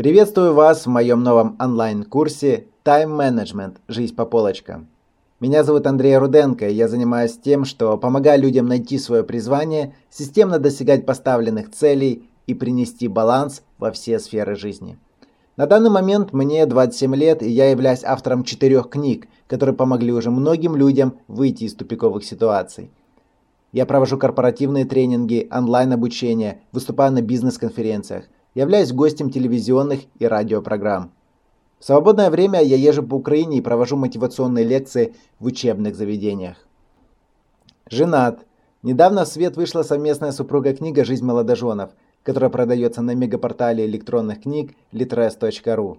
Приветствую 0.00 0.54
вас 0.54 0.86
в 0.86 0.88
моем 0.88 1.22
новом 1.22 1.58
онлайн-курсе 1.60 2.68
Time 2.86 3.18
Management. 3.18 3.76
Жизнь 3.86 4.14
по 4.14 4.24
полочкам. 4.24 4.88
Меня 5.40 5.62
зовут 5.62 5.86
Андрей 5.86 6.16
Руденко, 6.16 6.70
и 6.70 6.72
я 6.72 6.88
занимаюсь 6.88 7.36
тем, 7.36 7.66
что 7.66 7.98
помогаю 7.98 8.40
людям 8.40 8.64
найти 8.64 8.98
свое 8.98 9.24
призвание, 9.24 9.94
системно 10.08 10.58
достигать 10.58 11.04
поставленных 11.04 11.70
целей 11.70 12.30
и 12.46 12.54
принести 12.54 13.08
баланс 13.08 13.60
во 13.76 13.90
все 13.90 14.18
сферы 14.18 14.56
жизни. 14.56 14.96
На 15.58 15.66
данный 15.66 15.90
момент 15.90 16.32
мне 16.32 16.64
27 16.64 17.14
лет, 17.14 17.42
и 17.42 17.50
я 17.50 17.70
являюсь 17.70 18.02
автором 18.02 18.42
четырех 18.42 18.88
книг, 18.88 19.28
которые 19.48 19.76
помогли 19.76 20.14
уже 20.14 20.30
многим 20.30 20.76
людям 20.76 21.18
выйти 21.28 21.64
из 21.64 21.74
тупиковых 21.74 22.24
ситуаций. 22.24 22.90
Я 23.72 23.84
провожу 23.84 24.16
корпоративные 24.16 24.86
тренинги, 24.86 25.46
онлайн-обучение, 25.52 26.62
выступаю 26.72 27.12
на 27.12 27.20
бизнес-конференциях, 27.20 28.24
являюсь 28.54 28.92
гостем 28.92 29.30
телевизионных 29.30 30.00
и 30.18 30.26
радиопрограмм. 30.26 31.12
В 31.78 31.84
свободное 31.84 32.30
время 32.30 32.62
я 32.62 32.76
езжу 32.76 33.02
по 33.02 33.14
Украине 33.14 33.58
и 33.58 33.62
провожу 33.62 33.96
мотивационные 33.96 34.64
лекции 34.64 35.14
в 35.38 35.46
учебных 35.46 35.96
заведениях. 35.96 36.56
Женат. 37.88 38.40
Недавно 38.82 39.24
в 39.24 39.28
свет 39.28 39.56
вышла 39.56 39.82
совместная 39.82 40.32
супруга 40.32 40.74
книга 40.74 41.04
«Жизнь 41.04 41.24
молодоженов», 41.24 41.90
которая 42.22 42.50
продается 42.50 43.02
на 43.02 43.14
мегапортале 43.14 43.84
электронных 43.86 44.42
книг 44.42 44.74
litres.ru. 44.92 45.98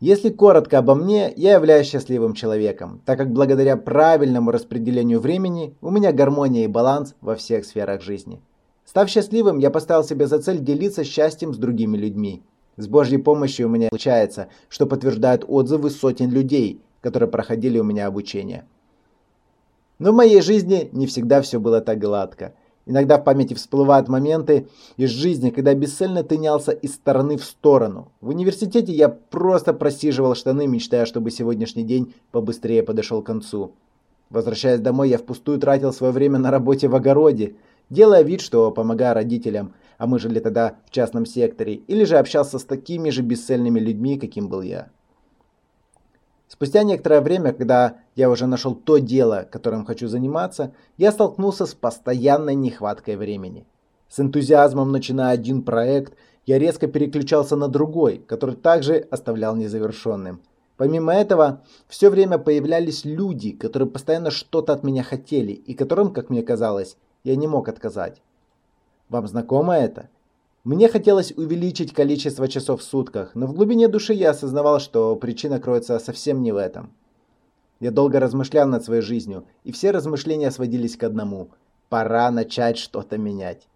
Если 0.00 0.30
коротко 0.30 0.78
обо 0.78 0.94
мне, 0.94 1.32
я 1.36 1.54
являюсь 1.54 1.88
счастливым 1.88 2.34
человеком, 2.34 3.00
так 3.04 3.18
как 3.18 3.32
благодаря 3.32 3.76
правильному 3.76 4.52
распределению 4.52 5.18
времени 5.18 5.74
у 5.80 5.90
меня 5.90 6.12
гармония 6.12 6.64
и 6.64 6.68
баланс 6.68 7.16
во 7.20 7.34
всех 7.34 7.64
сферах 7.64 8.00
жизни. 8.02 8.40
Став 8.88 9.10
счастливым, 9.10 9.58
я 9.58 9.70
поставил 9.70 10.02
себе 10.02 10.26
за 10.26 10.38
цель 10.38 10.60
делиться 10.60 11.04
счастьем 11.04 11.52
с 11.52 11.58
другими 11.58 11.98
людьми. 11.98 12.42
С 12.78 12.86
Божьей 12.86 13.18
помощью 13.18 13.66
у 13.66 13.70
меня 13.70 13.90
получается, 13.90 14.48
что 14.70 14.86
подтверждают 14.86 15.44
отзывы 15.46 15.90
сотен 15.90 16.30
людей, 16.30 16.80
которые 17.02 17.28
проходили 17.28 17.78
у 17.78 17.84
меня 17.84 18.06
обучение. 18.06 18.64
Но 19.98 20.12
в 20.12 20.14
моей 20.14 20.40
жизни 20.40 20.88
не 20.92 21.06
всегда 21.06 21.42
все 21.42 21.60
было 21.60 21.82
так 21.82 21.98
гладко. 21.98 22.54
Иногда 22.86 23.18
в 23.18 23.24
памяти 23.24 23.52
всплывают 23.52 24.08
моменты 24.08 24.68
из 24.96 25.10
жизни, 25.10 25.50
когда 25.50 25.74
бесцельно 25.74 26.24
тынялся 26.24 26.72
из 26.72 26.94
стороны 26.94 27.36
в 27.36 27.44
сторону. 27.44 28.10
В 28.22 28.30
университете 28.30 28.90
я 28.94 29.10
просто 29.10 29.74
просиживал 29.74 30.34
штаны, 30.34 30.66
мечтая, 30.66 31.04
чтобы 31.04 31.30
сегодняшний 31.30 31.84
день 31.84 32.14
побыстрее 32.30 32.82
подошел 32.82 33.20
к 33.20 33.26
концу. 33.26 33.72
Возвращаясь 34.30 34.80
домой, 34.80 35.10
я 35.10 35.18
впустую 35.18 35.58
тратил 35.58 35.92
свое 35.92 36.12
время 36.12 36.38
на 36.38 36.50
работе 36.50 36.88
в 36.88 36.94
огороде, 36.94 37.54
делая 37.90 38.22
вид, 38.22 38.40
что 38.40 38.70
помогаю 38.70 39.14
родителям, 39.14 39.74
а 39.98 40.06
мы 40.06 40.18
жили 40.18 40.40
тогда 40.40 40.76
в 40.86 40.90
частном 40.90 41.26
секторе, 41.26 41.74
или 41.74 42.04
же 42.04 42.18
общался 42.18 42.58
с 42.58 42.64
такими 42.64 43.10
же 43.10 43.22
бесцельными 43.22 43.80
людьми, 43.80 44.18
каким 44.18 44.48
был 44.48 44.62
я. 44.62 44.88
Спустя 46.48 46.82
некоторое 46.82 47.20
время, 47.20 47.52
когда 47.52 47.98
я 48.14 48.30
уже 48.30 48.46
нашел 48.46 48.74
то 48.74 48.98
дело, 48.98 49.46
которым 49.50 49.84
хочу 49.84 50.08
заниматься, 50.08 50.72
я 50.96 51.12
столкнулся 51.12 51.66
с 51.66 51.74
постоянной 51.74 52.54
нехваткой 52.54 53.16
времени. 53.16 53.66
С 54.08 54.18
энтузиазмом 54.20 54.90
начиная 54.90 55.34
один 55.34 55.62
проект, 55.62 56.14
я 56.46 56.58
резко 56.58 56.86
переключался 56.86 57.56
на 57.56 57.68
другой, 57.68 58.24
который 58.26 58.56
также 58.56 59.06
оставлял 59.10 59.54
незавершенным. 59.54 60.40
Помимо 60.78 61.12
этого, 61.12 61.62
все 61.88 62.08
время 62.08 62.38
появлялись 62.38 63.04
люди, 63.04 63.50
которые 63.50 63.90
постоянно 63.90 64.30
что-то 64.30 64.72
от 64.72 64.84
меня 64.84 65.02
хотели 65.02 65.52
и 65.52 65.74
которым, 65.74 66.12
как 66.12 66.30
мне 66.30 66.42
казалось, 66.42 66.96
я 67.24 67.36
не 67.36 67.46
мог 67.46 67.68
отказать. 67.68 68.22
Вам 69.08 69.26
знакомо 69.26 69.76
это? 69.76 70.08
Мне 70.64 70.88
хотелось 70.88 71.32
увеличить 71.32 71.92
количество 71.92 72.48
часов 72.48 72.80
в 72.80 72.84
сутках, 72.84 73.34
но 73.34 73.46
в 73.46 73.54
глубине 73.54 73.88
души 73.88 74.12
я 74.12 74.30
осознавал, 74.30 74.80
что 74.80 75.16
причина 75.16 75.60
кроется 75.60 75.98
совсем 75.98 76.42
не 76.42 76.52
в 76.52 76.56
этом. 76.56 76.92
Я 77.80 77.90
долго 77.90 78.20
размышлял 78.20 78.68
над 78.68 78.84
своей 78.84 79.02
жизнью, 79.02 79.44
и 79.64 79.72
все 79.72 79.92
размышления 79.92 80.50
сводились 80.50 80.96
к 80.96 81.04
одному– 81.04 81.50
пора 81.88 82.30
начать 82.30 82.76
что-то 82.76 83.16
менять. 83.16 83.66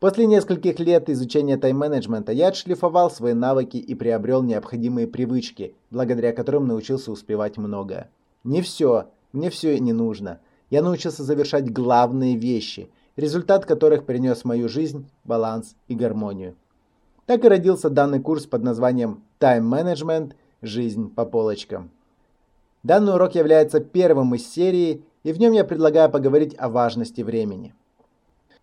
После 0.00 0.26
нескольких 0.26 0.80
лет 0.80 1.08
изучения 1.08 1.56
тайм-менеджмента 1.56 2.32
я 2.32 2.48
отшлифовал 2.48 3.10
свои 3.10 3.32
навыки 3.32 3.76
и 3.76 3.94
приобрел 3.94 4.42
необходимые 4.42 5.06
привычки, 5.06 5.74
благодаря 5.90 6.32
которым 6.32 6.66
научился 6.66 7.10
успевать 7.10 7.56
многое. 7.56 8.10
Не 8.42 8.60
все, 8.60 9.06
мне 9.32 9.48
все 9.48 9.78
не 9.78 9.92
нужно. 9.92 10.40
Я 10.70 10.82
научился 10.82 11.22
завершать 11.22 11.72
главные 11.72 12.36
вещи– 12.36 12.88
результат 13.16 13.64
которых 13.64 14.04
принес 14.04 14.40
в 14.40 14.44
мою 14.44 14.68
жизнь 14.68 15.08
баланс 15.24 15.76
и 15.88 15.94
гармонию. 15.94 16.56
Так 17.26 17.44
и 17.44 17.48
родился 17.48 17.88
данный 17.90 18.20
курс 18.20 18.46
под 18.46 18.62
названием 18.62 19.22
Time 19.40 19.62
Management– 19.62 20.32
Жизнь 20.64 21.10
по 21.10 21.26
полочкам. 21.26 21.90
Данный 22.82 23.12
урок 23.12 23.34
является 23.34 23.80
первым 23.80 24.34
из 24.34 24.50
серии, 24.50 25.04
и 25.22 25.30
в 25.30 25.38
нем 25.38 25.52
я 25.52 25.62
предлагаю 25.62 26.10
поговорить 26.10 26.54
о 26.56 26.70
важности 26.70 27.20
времени. 27.20 27.74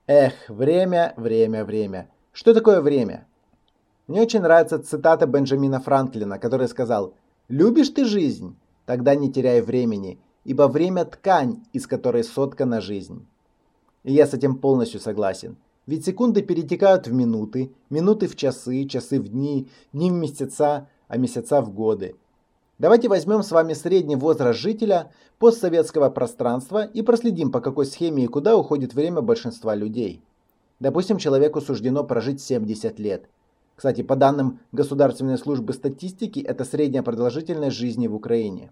Эх, 0.07 0.33
время, 0.47 1.13
время, 1.15 1.63
время. 1.63 2.09
Что 2.31 2.55
такое 2.55 2.81
время? 2.81 3.27
Мне 4.07 4.23
очень 4.23 4.41
нравится 4.41 4.79
цитата 4.79 5.27
Бенджамина 5.27 5.79
Франклина, 5.79 6.39
который 6.39 6.67
сказал 6.67 7.13
«Любишь 7.49 7.89
ты 7.89 8.03
жизнь? 8.03 8.55
Тогда 8.87 9.13
не 9.13 9.31
теряй 9.31 9.61
времени, 9.61 10.17
ибо 10.43 10.67
время– 10.67 11.05
ткань, 11.05 11.63
из 11.73 11.87
которой 11.87 12.23
соткана 12.23 12.81
жизнь». 12.81 13.25
И 14.03 14.13
я 14.13 14.25
с 14.25 14.33
этим 14.33 14.55
полностью 14.55 14.99
согласен. 14.99 15.57
Ведь 15.87 16.05
секунды 16.05 16.41
перетекают 16.41 17.07
в 17.07 17.13
минуты, 17.13 17.71
минуты 17.89 18.27
в 18.27 18.35
часы, 18.35 18.85
часы 18.85 19.19
в 19.19 19.27
дни, 19.27 19.67
дни 19.93 20.11
в 20.11 20.13
месяца, 20.13 20.87
а 21.07 21.17
месяца 21.17 21.61
в 21.61 21.73
годы. 21.73 22.15
Давайте 22.79 23.09
возьмем 23.09 23.43
с 23.43 23.51
вами 23.51 23.73
средний 23.73 24.15
возраст 24.15 24.59
жителя 24.59 25.11
постсоветского 25.37 26.09
пространства 26.09 26.83
и 26.83 27.01
проследим, 27.01 27.51
по 27.51 27.61
какой 27.61 27.85
схеме 27.85 28.23
и 28.23 28.27
куда 28.27 28.57
уходит 28.57 28.93
время 28.93 29.21
большинства 29.21 29.75
людей. 29.75 30.21
Допустим, 30.79 31.17
человеку 31.17 31.61
суждено 31.61 32.03
прожить 32.03 32.41
70 32.41 32.97
лет. 32.97 33.29
Кстати, 33.75 34.01
по 34.01 34.15
данным 34.15 34.59
Государственной 34.71 35.37
службы 35.37 35.73
статистики, 35.73 36.39
это 36.39 36.65
средняя 36.65 37.03
продолжительность 37.03 37.75
жизни 37.75 38.07
в 38.07 38.15
Украине. 38.15 38.71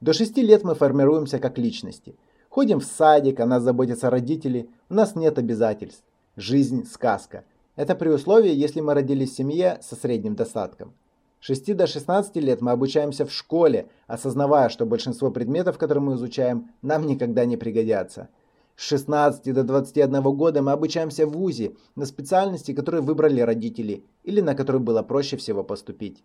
До 0.00 0.12
6 0.12 0.36
лет 0.38 0.64
мы 0.64 0.74
формируемся 0.74 1.38
как 1.38 1.58
личности– 1.58 2.16
Ходим 2.48 2.80
в 2.80 2.84
садик, 2.84 3.40
о 3.40 3.46
нас 3.46 3.62
заботятся 3.62 4.10
родители, 4.10 4.68
у 4.88 4.94
нас 4.94 5.14
нет 5.14 5.38
обязательств. 5.38 6.02
Жизнь– 6.36 6.86
сказка. 6.92 7.44
Это 7.76 7.94
при 7.94 8.08
условии, 8.08 8.52
если 8.52 8.80
мы 8.80 8.94
родились 8.94 9.32
в 9.32 9.36
семье 9.36 9.78
со 9.82 9.96
средним 9.96 10.34
достатком. 10.34 10.94
С 11.40 11.44
6 11.46 11.76
до 11.76 11.86
16 11.86 12.34
лет 12.36 12.60
мы 12.60 12.72
обучаемся 12.72 13.26
в 13.26 13.32
школе, 13.32 13.86
осознавая, 14.06 14.70
что 14.70 14.86
большинство 14.86 15.30
предметов, 15.30 15.78
которые 15.78 16.02
мы 16.02 16.14
изучаем, 16.14 16.70
нам 16.82 17.06
никогда 17.06 17.44
не 17.44 17.56
пригодятся. 17.56 18.28
С 18.74 18.82
16 18.82 19.54
до 19.54 19.62
21 19.62 20.22
года 20.22 20.62
мы 20.62 20.72
обучаемся 20.72 21.26
в 21.26 21.32
ВУЗе 21.32 21.76
на 21.96 22.06
специальности, 22.06 22.72
которые 22.72 23.02
выбрали 23.02 23.40
родители 23.40 24.04
или 24.24 24.40
на 24.40 24.54
которые 24.54 24.80
было 24.80 25.02
проще 25.02 25.36
всего 25.36 25.62
поступить. 25.62 26.24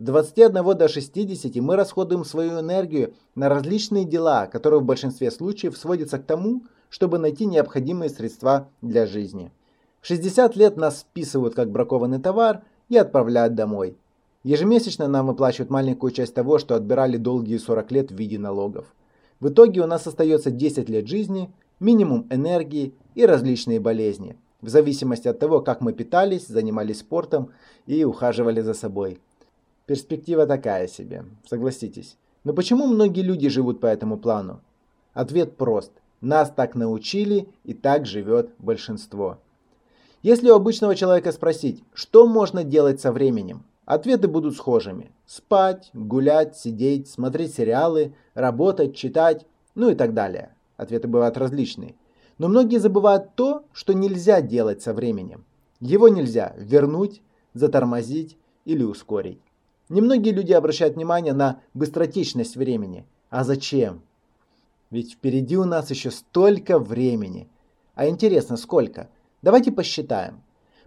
С 0.00 0.02
21 0.02 0.78
до 0.78 0.88
60 0.88 1.56
мы 1.56 1.76
расходуем 1.76 2.24
свою 2.24 2.58
энергию 2.60 3.12
на 3.34 3.50
различные 3.50 4.06
дела, 4.06 4.46
которые 4.46 4.80
в 4.80 4.84
большинстве 4.84 5.30
случаев 5.30 5.76
сводятся 5.76 6.18
к 6.18 6.24
тому, 6.24 6.62
чтобы 6.88 7.18
найти 7.18 7.44
необходимые 7.44 8.08
средства 8.08 8.70
для 8.80 9.04
жизни. 9.04 9.52
В 10.00 10.06
60 10.06 10.56
лет 10.56 10.78
нас 10.78 11.00
списывают 11.00 11.54
как 11.54 11.70
бракованный 11.70 12.18
товар 12.18 12.62
и 12.88 12.96
отправляют 12.96 13.54
домой. 13.54 13.98
Ежемесячно 14.42 15.06
нам 15.06 15.26
выплачивают 15.26 15.68
маленькую 15.68 16.12
часть 16.12 16.32
того, 16.32 16.58
что 16.58 16.76
отбирали 16.76 17.18
долгие 17.18 17.58
40 17.58 17.92
лет 17.92 18.10
в 18.10 18.14
виде 18.14 18.38
налогов. 18.38 18.86
В 19.38 19.50
итоге 19.50 19.82
у 19.82 19.86
нас 19.86 20.06
остается 20.06 20.50
10 20.50 20.88
лет 20.88 21.08
жизни, 21.08 21.52
минимум 21.78 22.26
энергии 22.30 22.94
и 23.14 23.26
различные 23.26 23.80
болезни, 23.80 24.38
в 24.62 24.70
зависимости 24.70 25.28
от 25.28 25.38
того, 25.38 25.60
как 25.60 25.82
мы 25.82 25.92
питались, 25.92 26.46
занимались 26.46 27.00
спортом 27.00 27.50
и 27.84 28.02
ухаживали 28.04 28.62
за 28.62 28.72
собой. 28.72 29.20
Перспектива 29.90 30.46
такая 30.46 30.86
себе, 30.86 31.24
согласитесь. 31.44 32.16
Но 32.44 32.52
почему 32.52 32.86
многие 32.86 33.22
люди 33.22 33.48
живут 33.48 33.80
по 33.80 33.86
этому 33.86 34.18
плану? 34.18 34.60
Ответ 35.14 35.56
прост. 35.56 35.90
Нас 36.20 36.48
так 36.48 36.76
научили 36.76 37.48
и 37.64 37.74
так 37.74 38.06
живет 38.06 38.50
большинство. 38.60 39.38
Если 40.22 40.48
у 40.48 40.54
обычного 40.54 40.94
человека 40.94 41.32
спросить, 41.32 41.82
что 41.92 42.28
можно 42.28 42.62
делать 42.62 43.00
со 43.00 43.10
временем, 43.10 43.64
ответы 43.84 44.28
будут 44.28 44.54
схожими. 44.54 45.10
Спать, 45.26 45.90
гулять, 45.92 46.56
сидеть, 46.56 47.08
смотреть 47.08 47.56
сериалы, 47.56 48.14
работать, 48.34 48.94
читать, 48.94 49.44
ну 49.74 49.90
и 49.90 49.96
так 49.96 50.14
далее. 50.14 50.54
Ответы 50.76 51.08
бывают 51.08 51.36
различные. 51.36 51.96
Но 52.38 52.46
многие 52.46 52.78
забывают 52.78 53.34
то, 53.34 53.64
что 53.72 53.92
нельзя 53.92 54.40
делать 54.40 54.82
со 54.82 54.94
временем. 54.94 55.44
Его 55.80 56.06
нельзя 56.06 56.54
вернуть, 56.58 57.22
затормозить 57.54 58.36
или 58.64 58.84
ускорить. 58.84 59.40
Немногие 59.90 60.32
люди 60.32 60.52
обращают 60.52 60.94
внимание 60.94 61.32
на 61.32 61.60
быстротечность 61.74 62.54
времени. 62.54 63.04
А 63.28 63.42
зачем? 63.42 64.02
Ведь 64.90 65.14
впереди 65.14 65.56
у 65.56 65.64
нас 65.64 65.90
еще 65.90 66.12
столько 66.12 66.78
времени. 66.78 67.48
А 67.96 68.06
интересно, 68.06 68.56
сколько? 68.56 69.08
Давайте 69.42 69.72
посчитаем. 69.72 70.42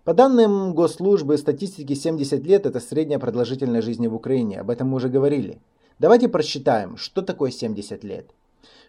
По 0.05 0.13
данным 0.13 0.73
госслужбы 0.73 1.37
статистики 1.37 1.93
70 1.93 2.45
лет– 2.45 2.65
это 2.65 2.79
средняя 2.79 3.19
продолжительность 3.19 3.85
жизни 3.85 4.07
в 4.07 4.15
Украине, 4.15 4.61
об 4.61 4.69
этом 4.69 4.87
мы 4.87 4.95
уже 4.95 5.09
говорили. 5.09 5.61
Давайте 5.99 6.29
просчитаем, 6.29 6.95
что 6.95 7.21
такое 7.21 7.51
70 7.51 8.05
лет. 8.05 8.31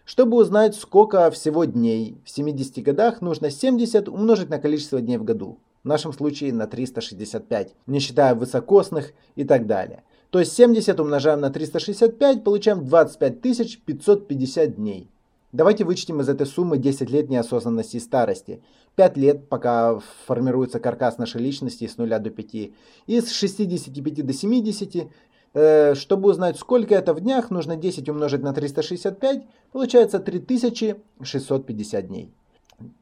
Чтобы 0.05 0.37
узнать, 0.37 0.75
сколько 0.75 1.29
всего 1.31 1.65
дней 1.65 2.17
в 2.23 2.29
70 2.29 2.81
годах, 2.83 3.21
нужно 3.21 3.51
70 3.51 4.07
умножить 4.07 4.49
на 4.49 4.59
количество 4.59 5.01
дней 5.01 5.17
в 5.17 5.25
году. 5.25 5.57
В 5.85 5.87
нашем 5.87 6.13
случае 6.13 6.51
на 6.51 6.65
365, 6.65 7.75
не 7.85 7.99
считая 7.99 8.33
высокосных 8.33 9.13
и 9.35 9.43
так 9.43 9.67
далее. 9.67 10.01
То 10.31 10.39
есть 10.39 10.53
70 10.53 10.99
умножаем 10.99 11.41
на 11.41 11.51
365, 11.51 12.43
получаем 12.43 12.83
25 12.83 13.83
550 13.85 14.75
дней. 14.77 15.11
Давайте 15.51 15.83
вычтем 15.83 16.21
из 16.21 16.27
этой 16.27 16.47
суммы 16.47 16.79
10 16.79 17.11
лет 17.11 17.29
неосознанности 17.29 17.97
и 17.97 17.99
старости. 17.99 18.63
5 18.95 19.17
лет, 19.17 19.47
пока 19.47 19.99
формируется 20.25 20.79
каркас 20.79 21.19
нашей 21.19 21.39
личности 21.39 21.85
с 21.85 21.97
0 21.97 22.17
до 22.17 22.31
5. 22.31 22.71
Из 23.05 23.31
65 23.31 24.25
до 24.25 24.33
70, 24.33 25.07
э, 25.53 25.93
чтобы 25.93 26.31
узнать, 26.31 26.57
сколько 26.57 26.95
это 26.95 27.13
в 27.13 27.21
днях, 27.21 27.51
нужно 27.51 27.75
10 27.75 28.09
умножить 28.09 28.41
на 28.41 28.53
365, 28.53 29.43
получается 29.71 30.17
3650 30.17 32.07
дней. 32.07 32.31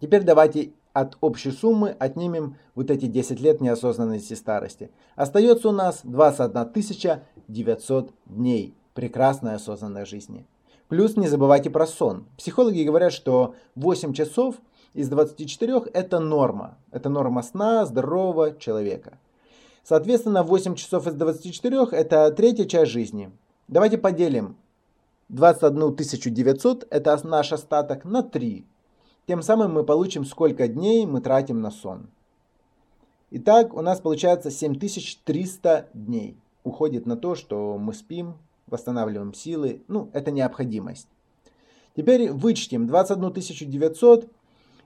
Теперь 0.01 0.23
давайте 0.23 0.73
от 0.93 1.17
общей 1.21 1.51
суммы 1.51 1.95
отнимем 1.99 2.55
вот 2.75 2.91
эти 2.91 3.07
10 3.07 3.39
лет 3.39 3.61
неосознанности 3.61 4.35
старости. 4.35 4.91
Остается 5.15 5.69
у 5.69 5.71
нас 5.71 6.01
21 6.03 7.21
900 7.47 8.11
дней 8.25 8.75
прекрасной 8.93 9.55
осознанной 9.55 10.05
жизни. 10.05 10.45
Плюс 10.87 11.17
не 11.17 11.27
забывайте 11.27 11.69
про 11.69 11.87
сон. 11.87 12.25
Психологи 12.37 12.83
говорят, 12.83 13.11
что 13.11 13.55
8 13.75 14.13
часов 14.13 14.55
из 14.93 15.09
24 15.09 15.85
это 15.93 16.19
норма. 16.19 16.77
Это 16.91 17.09
норма 17.09 17.41
сна 17.41 17.85
здорового 17.85 18.55
человека. 18.55 19.17
Соответственно, 19.83 20.43
8 20.43 20.75
часов 20.75 21.07
из 21.07 21.15
24 21.15 21.87
это 21.91 22.31
третья 22.31 22.65
часть 22.65 22.91
жизни. 22.91 23.31
Давайте 23.67 23.97
поделим 23.97 24.55
21 25.29 25.95
900, 25.95 26.87
это 26.89 27.19
наш 27.27 27.51
остаток, 27.51 28.05
на 28.05 28.21
3. 28.21 28.65
Тем 29.25 29.41
самым 29.41 29.73
мы 29.73 29.83
получим, 29.83 30.25
сколько 30.25 30.67
дней 30.67 31.05
мы 31.05 31.21
тратим 31.21 31.61
на 31.61 31.71
сон. 31.71 32.07
Итак, 33.31 33.73
у 33.73 33.81
нас 33.81 33.99
получается 34.01 34.51
7300 34.51 35.89
дней 35.93 36.37
уходит 36.63 37.05
на 37.05 37.15
то, 37.15 37.35
что 37.35 37.77
мы 37.77 37.93
спим, 37.93 38.35
восстанавливаем 38.67 39.33
силы. 39.33 39.81
Ну, 39.87 40.09
это 40.13 40.31
необходимость. 40.31 41.07
Теперь 41.95 42.31
вычтем 42.31 42.87
21 42.87 43.71
900 43.71 44.27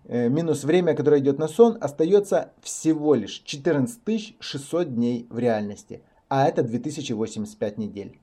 э, 0.05 0.29
минус 0.29 0.63
время, 0.63 0.93
которое 0.93 1.21
идет 1.21 1.39
на 1.39 1.47
сон, 1.47 1.77
остается 1.79 2.51
всего 2.61 3.15
лишь 3.15 3.41
14 3.45 4.35
600 4.39 4.93
дней 4.93 5.25
в 5.29 5.39
реальности. 5.39 6.01
А 6.29 6.47
это 6.47 6.63
2085 6.63 7.77
недель. 7.77 8.19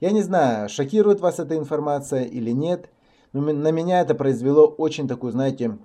Я 0.00 0.10
не 0.10 0.22
знаю, 0.22 0.68
шокирует 0.68 1.20
вас 1.20 1.38
эта 1.38 1.56
информация 1.56 2.24
или 2.24 2.50
нет, 2.50 2.88
на 3.34 3.70
меня 3.72 4.00
это 4.00 4.14
произвело 4.14 4.66
очень 4.66 5.08
такой, 5.08 5.32
знаете, 5.32 5.76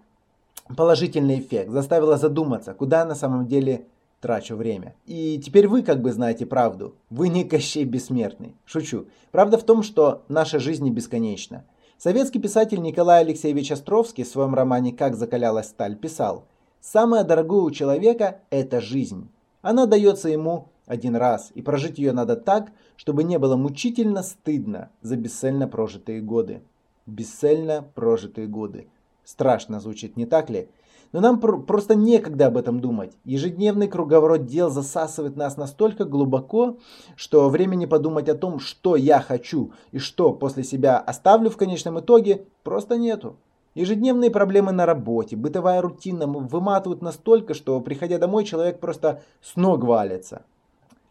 положительный 0.78 1.40
эффект. 1.40 1.72
Заставило 1.72 2.18
задуматься, 2.18 2.74
куда 2.74 3.04
на 3.06 3.16
самом 3.16 3.48
деле 3.48 3.86
трачу 4.22 4.56
время. 4.56 4.96
И 5.06 5.40
теперь 5.44 5.68
вы 5.68 5.81
как 5.81 6.01
бы 6.01 6.12
знаете 6.12 6.46
правду. 6.46 6.96
Вы 7.10 7.30
не 7.30 7.44
Кощей 7.44 7.86
Бессмертный. 7.86 8.56
Шучу. 8.66 9.07
Правда 9.31 9.57
в 9.57 9.63
том, 9.63 9.81
что 9.81 10.24
наша 10.28 10.60
жизнь 10.60 10.84
не 10.84 10.92
бесконечна. 10.92 11.66
Советский 11.98 12.40
писатель 12.40 12.81
Николай 12.81 13.22
Алексеевич 13.22 13.72
Островский 13.72 14.24
в 14.24 14.28
своем 14.28 14.54
романе 14.54 14.94
«Как 14.94 15.16
закалялась 15.16 15.68
сталь» 15.68 15.95
писал 15.98 16.45
«Самое 16.80 17.24
дорогое 17.24 17.62
у 17.62 17.72
человека– 17.72 18.40
это 18.52 18.80
жизнь. 18.80 19.28
Она 19.62 19.86
дается 19.86 20.30
ему 20.30 20.69
один 20.86 21.16
раз, 21.18 21.52
и 21.56 21.62
прожить 21.62 21.98
ее 21.98 22.13
надо 22.13 22.38
так, 22.38 22.72
чтобы 22.95 23.25
не 23.25 23.38
было 23.38 23.57
мучительно 23.57 24.24
стыдно 24.24 24.90
за 25.02 25.18
бесцельно 25.18 25.68
прожитые 25.68 26.22
годы». 26.22 26.62
Бесцельно 27.10 27.86
прожитые 27.96 28.48
годы. 28.48 28.88
Страшно 29.24 29.80
звучит, 29.80 30.18
не 30.18 30.26
так 30.26 30.50
ли? 30.50 30.70
Но 31.12 31.22
нам 31.22 31.40
пр 31.40 31.62
просто 31.62 31.96
некогда 31.96 32.48
об 32.48 32.58
этом 32.58 32.80
думать. 32.80 33.14
Ежедневный 33.26 33.88
круговорот 33.88 34.46
дел 34.46 34.70
засасывает 34.70 35.36
нас 35.36 35.58
настолько 35.58 36.06
глубоко, 36.06 36.78
что 37.16 37.50
времени 37.50 37.88
подумать 37.88 38.30
о 38.30 38.36
том, 38.36 38.60
что 38.60 38.96
я 38.96 39.20
хочу 39.20 39.72
и 39.92 39.98
что 39.98 40.34
после 40.34 40.64
себя 40.64 41.00
оставлю 41.00 41.50
в 41.50 41.58
конечном 41.58 42.00
итоге, 42.00 42.46
просто 42.64 42.98
нету. 42.98 43.38
Ежедневные 43.74 44.30
проблемы 44.30 44.72
на 44.72 44.86
работе, 44.86 45.36
бытовая 45.36 45.82
рутина 45.82 46.28
выматывают 46.28 47.02
настолько, 47.02 47.54
что 47.54 47.80
приходя 47.82 48.20
домой 48.20 48.44
человек 48.44 48.80
просто 48.80 49.22
с 49.42 49.56
ног 49.56 49.84
валится. 49.84 50.44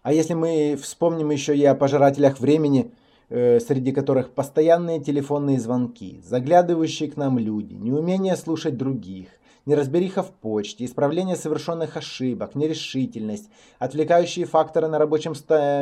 А 0.02 0.12
если 0.12 0.34
мы 0.34 0.78
вспомним 0.80 1.30
еще 1.30 1.56
и 1.56 1.64
о 1.64 1.74
пожирателях 1.74 2.38
времени, 2.40 2.92
среди 3.28 3.92
которых 3.92 4.30
постоянные 4.30 5.00
телефонные 5.00 5.60
звонки, 5.60 6.20
заглядывающие 6.24 7.10
к 7.10 7.16
нам 7.16 7.38
люди, 7.38 7.74
неумение 7.74 8.36
слушать 8.36 8.76
других, 8.76 9.28
неразбериха 9.66 10.22
в 10.22 10.30
почте, 10.30 10.84
исправление 10.84 11.36
совершенных 11.36 11.96
ошибок, 11.96 12.54
нерешительность, 12.54 13.50
отвлекающие 13.78 14.46
факторы 14.46 14.88
на 14.88 14.98
рабочем 14.98 15.34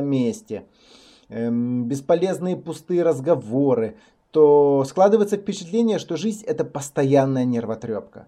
месте, 0.05 0.65
эм, 1.29 1.85
бесполезные 1.85 2.57
пустые 2.57 3.05
разговоры, 3.05 3.97
то 4.33 4.85
складывается 4.87 5.37
впечатление, 5.37 5.99
что 5.99 6.17
жизнь 6.17 6.45
это 6.45 6.65
постоянная 6.65 7.45
нервотрепка. 7.45 8.27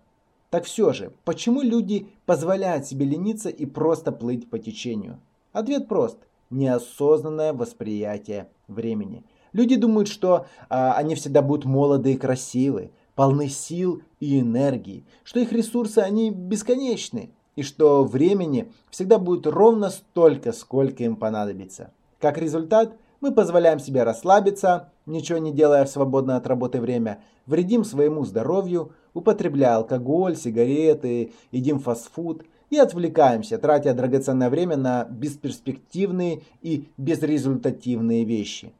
Так 0.49 0.65
все 0.65 0.93
же, 0.93 1.13
почему 1.25 1.61
люди 1.61 2.09
позволяют 2.25 2.87
себе 2.87 3.05
лениться 3.05 3.51
и 3.51 3.67
просто 3.67 4.13
плыть 4.13 4.49
по 4.49 4.59
течению? 4.59 5.21
Ответ 5.53 5.89
прост. 5.89 6.19
Неосознанное 6.51 7.53
восприятие 7.53 8.49
времени. 8.69 9.25
Люди 9.53 9.77
думают, 9.77 10.09
что 10.09 10.47
а, 10.69 10.93
они 10.93 11.15
всегда 11.15 11.43
будут 11.43 11.65
молоды 11.65 12.13
и 12.13 12.17
красивы, 12.17 12.93
полны 13.15 13.49
сил 13.49 14.03
и 14.21 14.39
энергии, 14.39 15.05
что 15.25 15.41
их 15.41 15.53
ресурсы 15.53 15.99
они 15.99 16.31
бесконечны, 16.31 17.33
и 17.57 17.63
что 17.63 18.05
времени 18.05 18.71
всегда 18.91 19.19
будет 19.19 19.47
ровно 19.47 19.91
столько, 19.91 20.53
сколько 20.53 21.03
им 21.03 21.17
понадобится. 21.17 21.93
Как 22.21 22.39
результат, 22.39 22.97
мы 23.21 23.33
позволяем 23.33 23.81
себе 23.81 24.05
расслабиться, 24.05 24.93
ничего 25.07 25.39
не 25.39 25.51
делая 25.51 25.85
в 25.85 25.89
свободное 25.89 26.37
от 26.37 26.47
работы 26.47 26.81
время, 26.81 27.21
вредим 27.47 27.85
своему 27.85 28.25
здоровью, 28.25 28.93
употребляя 29.15 29.77
алкоголь, 29.77 30.37
сигареты, 30.37 31.33
едим 31.51 31.81
фастфуд 31.81 32.45
и 32.71 32.79
отвлекаемся, 32.79 33.59
тратя 33.59 33.95
драгоценное 33.95 34.51
время 34.51 34.77
на 34.77 35.05
бесперспективные 35.05 36.43
и 36.63 36.89
безрезультативные 36.97 38.25
вещи. 38.25 38.73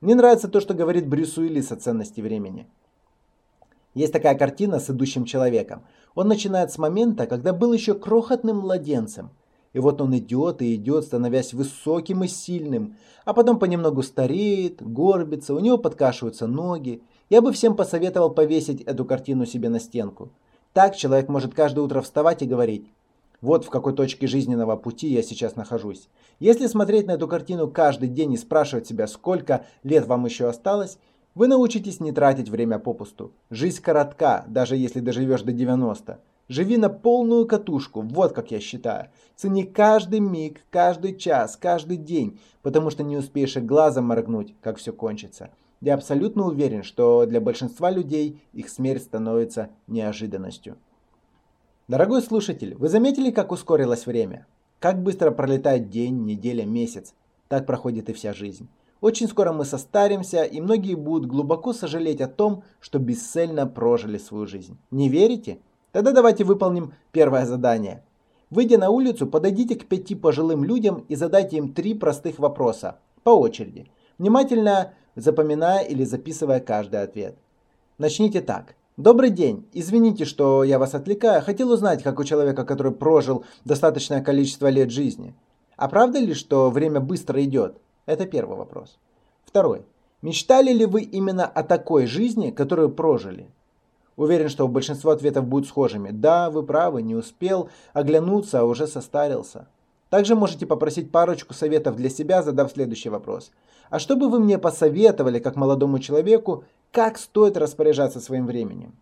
Мне 0.00 0.14
нравится 0.14 0.48
то, 0.48 0.60
что 0.60 0.74
говорит 0.74 1.08
Брюс 1.08 1.38
Уиллис 1.38 1.70
о 1.72 1.76
ценности 1.76 2.20
времени. 2.20 2.66
Есть 3.94 4.12
такая 4.12 4.36
картина 4.36 4.80
с 4.80 4.90
идущим 4.90 5.24
человеком. 5.24 5.82
Он 6.14 6.28
начинает 6.28 6.72
с 6.72 6.78
момента, 6.78 7.26
когда 7.26 7.52
был 7.52 7.72
еще 7.72 7.94
крохотным 7.94 8.58
младенцем. 8.58 9.30
И 9.72 9.78
вот 9.78 10.00
он 10.00 10.16
идет 10.16 10.60
и 10.60 10.74
идет, 10.74 11.04
становясь 11.04 11.54
высоким 11.54 12.24
и 12.24 12.28
сильным, 12.28 12.96
а 13.24 13.32
потом 13.32 13.58
понемногу 13.58 14.02
стареет, 14.02 14.82
горбится, 14.82 15.54
у 15.54 15.60
него 15.60 15.78
подкашиваются 15.78 16.46
ноги. 16.46 17.02
Я 17.30 17.40
бы 17.40 17.52
всем 17.52 17.76
посоветовал 17.76 18.30
повесить 18.30 18.82
эту 18.82 19.04
картину 19.04 19.46
себе 19.46 19.68
на 19.70 19.80
стенку. 19.80 20.30
Так 20.72 20.96
человек 20.96 21.28
может 21.28 21.54
каждое 21.54 21.82
утро 21.82 22.00
вставать 22.00 22.42
и 22.42 22.46
говорить, 22.46 22.86
вот 23.42 23.64
в 23.64 23.70
какой 23.70 23.92
точке 23.92 24.26
жизненного 24.26 24.76
пути 24.76 25.08
я 25.08 25.22
сейчас 25.22 25.56
нахожусь. 25.56 26.08
Если 26.40 26.66
смотреть 26.66 27.06
на 27.06 27.12
эту 27.12 27.28
картину 27.28 27.68
каждый 27.68 28.08
день 28.08 28.32
и 28.32 28.38
спрашивать 28.38 28.86
себя, 28.86 29.06
сколько 29.06 29.66
лет 29.82 30.06
вам 30.06 30.24
еще 30.24 30.48
осталось, 30.48 30.96
вы 31.34 31.48
научитесь 31.48 32.00
не 32.00 32.12
тратить 32.12 32.48
время 32.48 32.78
попусту. 32.78 33.32
Жизнь 33.50 33.82
коротка, 33.82 34.44
даже 34.48 34.76
если 34.76 35.00
доживешь 35.00 35.42
до 35.42 35.52
90. 35.52 36.20
Живи 36.48 36.76
на 36.76 36.88
полную 36.88 37.46
катушку, 37.46 38.00
вот 38.02 38.32
как 38.32 38.50
я 38.50 38.60
считаю. 38.60 39.08
Цени 39.36 39.64
каждый 39.64 40.20
миг, 40.20 40.60
каждый 40.70 41.16
час, 41.16 41.56
каждый 41.56 41.96
день, 41.96 42.38
потому 42.62 42.90
что 42.90 43.02
не 43.02 43.16
успеешь 43.16 43.56
и 43.56 43.60
глазом 43.60 44.06
моргнуть, 44.06 44.54
как 44.60 44.76
все 44.76 44.92
кончится. 44.92 45.50
Я 45.80 45.94
абсолютно 45.94 46.44
уверен, 46.44 46.84
что 46.84 47.26
для 47.26 47.40
большинства 47.40 47.90
людей 47.90 48.40
их 48.52 48.68
смерть 48.68 49.02
становится 49.02 49.70
неожиданностью. 49.88 50.76
Дорогой 51.92 52.22
слушатель, 52.22 52.74
вы 52.78 52.88
заметили, 52.88 53.30
как 53.30 53.52
ускорилось 53.52 54.06
время? 54.06 54.46
Как 54.80 55.02
быстро 55.02 55.30
пролетает 55.30 55.90
день, 55.90 56.24
неделя, 56.24 56.64
месяц? 56.64 57.12
Так 57.48 57.66
проходит 57.66 58.08
и 58.08 58.14
вся 58.14 58.32
жизнь. 58.32 58.70
Очень 59.02 59.28
скоро 59.28 59.52
мы 59.52 59.66
состаримся, 59.66 60.42
и 60.44 60.62
многие 60.62 60.94
будут 60.94 61.28
глубоко 61.28 61.74
сожалеть 61.74 62.22
о 62.22 62.28
том, 62.28 62.64
что 62.80 62.98
бесцельно 62.98 63.66
прожили 63.66 64.16
свою 64.16 64.46
жизнь. 64.46 64.78
Не 64.90 65.10
верите? 65.10 65.58
Тогда 65.90 66.12
давайте 66.12 66.44
выполним 66.44 66.94
первое 67.10 67.44
задание. 67.44 68.02
Выйдя 68.48 68.78
на 68.78 68.88
улицу, 68.88 69.26
подойдите 69.26 69.76
к 69.76 69.84
пяти 69.84 70.14
пожилым 70.14 70.64
людям 70.64 71.04
и 71.10 71.14
задайте 71.14 71.58
им 71.58 71.74
три 71.74 71.92
простых 71.92 72.38
вопроса 72.38 73.00
по 73.22 73.38
очереди, 73.38 73.90
внимательно 74.16 74.94
запоминая 75.14 75.84
или 75.84 76.04
записывая 76.04 76.60
каждый 76.60 77.02
ответ. 77.02 77.36
Начните 77.98 78.40
так. 78.40 78.76
Добрый 78.98 79.30
день. 79.30 79.66
Извините, 79.72 80.26
что 80.26 80.64
я 80.64 80.78
вас 80.78 80.94
отвлекаю. 80.94 81.40
Хотел 81.40 81.70
узнать, 81.70 82.02
как 82.02 82.20
у 82.20 82.24
человека, 82.24 82.66
который 82.66 82.92
прожил 82.92 83.42
достаточное 83.64 84.22
количество 84.22 84.68
лет 84.68 84.90
жизни. 84.90 85.34
А 85.78 85.88
правда 85.88 86.18
ли, 86.18 86.34
что 86.34 86.68
время 86.68 87.00
быстро 87.00 87.42
идет? 87.42 87.78
Это 88.04 88.26
первый 88.26 88.58
вопрос. 88.58 88.98
Второй. 89.46 89.86
Мечтали 90.20 90.74
ли 90.74 90.84
вы 90.84 91.02
именно 91.04 91.46
о 91.46 91.62
такой 91.62 92.04
жизни, 92.04 92.50
которую 92.50 92.90
прожили? 92.90 93.48
Уверен, 94.16 94.50
что 94.50 94.68
большинство 94.68 95.12
ответов 95.12 95.46
будут 95.46 95.68
схожими. 95.68 96.10
Да, 96.10 96.50
вы 96.50 96.62
правы, 96.62 97.00
не 97.00 97.14
успел 97.14 97.70
оглянуться, 97.94 98.60
а 98.60 98.64
уже 98.64 98.86
состарился. 98.86 99.68
Также 100.10 100.34
можете 100.34 100.66
попросить 100.66 101.10
парочку 101.10 101.54
советов 101.54 101.96
для 101.96 102.10
себя, 102.10 102.42
задав 102.42 102.70
следующий 102.70 103.08
вопрос. 103.08 103.52
А 103.88 103.98
что 103.98 104.16
бы 104.16 104.28
вы 104.28 104.38
мне 104.38 104.58
посоветовали, 104.58 105.38
как 105.38 105.56
молодому 105.56 105.98
человеку, 105.98 106.64
как 106.92 107.18
стоит 107.18 107.56
распоряжаться 107.56 108.20
своим 108.20 108.46
временем? 108.46 108.94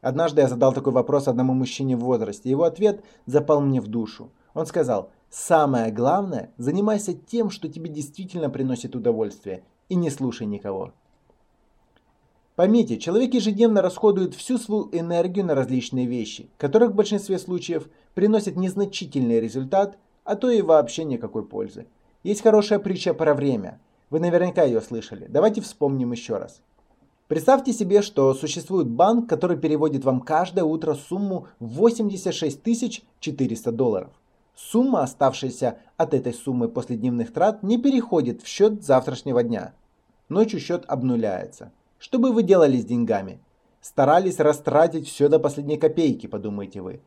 Однажды 0.00 0.40
я 0.40 0.48
задал 0.48 0.72
такой 0.72 0.92
вопрос 0.92 1.28
одному 1.28 1.52
мужчине 1.52 1.94
в 1.96 2.00
возрасте. 2.00 2.50
Его 2.50 2.64
ответ 2.64 3.04
запал 3.26 3.60
мне 3.60 3.80
в 3.80 3.86
душу. 3.86 4.30
Он 4.54 4.66
сказал, 4.66 5.10
самое 5.30 5.92
главное, 5.92 6.50
занимайся 6.56 7.12
тем, 7.12 7.50
что 7.50 7.68
тебе 7.68 7.90
действительно 7.90 8.48
приносит 8.48 8.96
удовольствие, 8.96 9.62
и 9.88 9.94
не 9.94 10.10
слушай 10.10 10.46
никого. 10.46 10.92
Поймите, 12.56 12.98
человек 12.98 13.34
ежедневно 13.34 13.82
расходует 13.82 14.34
всю 14.34 14.58
свою 14.58 14.88
энергию 14.92 15.44
на 15.44 15.54
различные 15.54 16.06
вещи, 16.06 16.48
которых 16.56 16.92
в 16.92 16.94
большинстве 16.94 17.38
случаев 17.38 17.88
приносят 18.14 18.56
незначительный 18.56 19.40
результат, 19.40 19.98
а 20.24 20.36
то 20.36 20.48
и 20.48 20.62
вообще 20.62 21.04
никакой 21.04 21.44
пользы. 21.44 21.86
Есть 22.22 22.42
хорошая 22.42 22.78
притча 22.78 23.12
про 23.12 23.34
время. 23.34 23.80
Вы 24.08 24.20
наверняка 24.20 24.62
ее 24.62 24.80
слышали. 24.80 25.26
Давайте 25.28 25.60
вспомним 25.60 26.12
еще 26.12 26.38
раз. 26.38 26.62
Представьте 27.34 27.72
себе, 27.72 28.00
что 28.00 28.32
существует 28.32 28.86
банк, 28.86 29.28
который 29.28 29.56
переводит 29.56 30.04
вам 30.04 30.20
каждое 30.20 30.62
утро 30.62 30.94
сумму 30.94 31.48
86 31.58 33.02
400 33.18 33.72
долларов. 33.72 34.10
Сумма, 34.54 35.02
оставшаяся 35.02 35.78
от 35.96 36.14
этой 36.14 36.32
суммы 36.32 36.68
после 36.68 36.94
дневных 36.94 37.32
трат, 37.32 37.64
не 37.64 37.76
переходит 37.76 38.40
в 38.40 38.46
счет 38.46 38.84
завтрашнего 38.84 39.42
дня. 39.42 39.74
Ночью 40.28 40.60
счет 40.60 40.84
обнуляется. 40.86 41.72
Что 41.98 42.20
бы 42.20 42.30
вы 42.30 42.44
делали 42.44 42.76
с 42.76 42.84
деньгами? 42.84 43.40
Старались 43.80 44.38
растратить 44.38 45.08
все 45.08 45.28
до 45.28 45.40
последней 45.40 45.76
копейки, 45.76 46.28
подумаете 46.28 46.82
вы. 46.82 47.00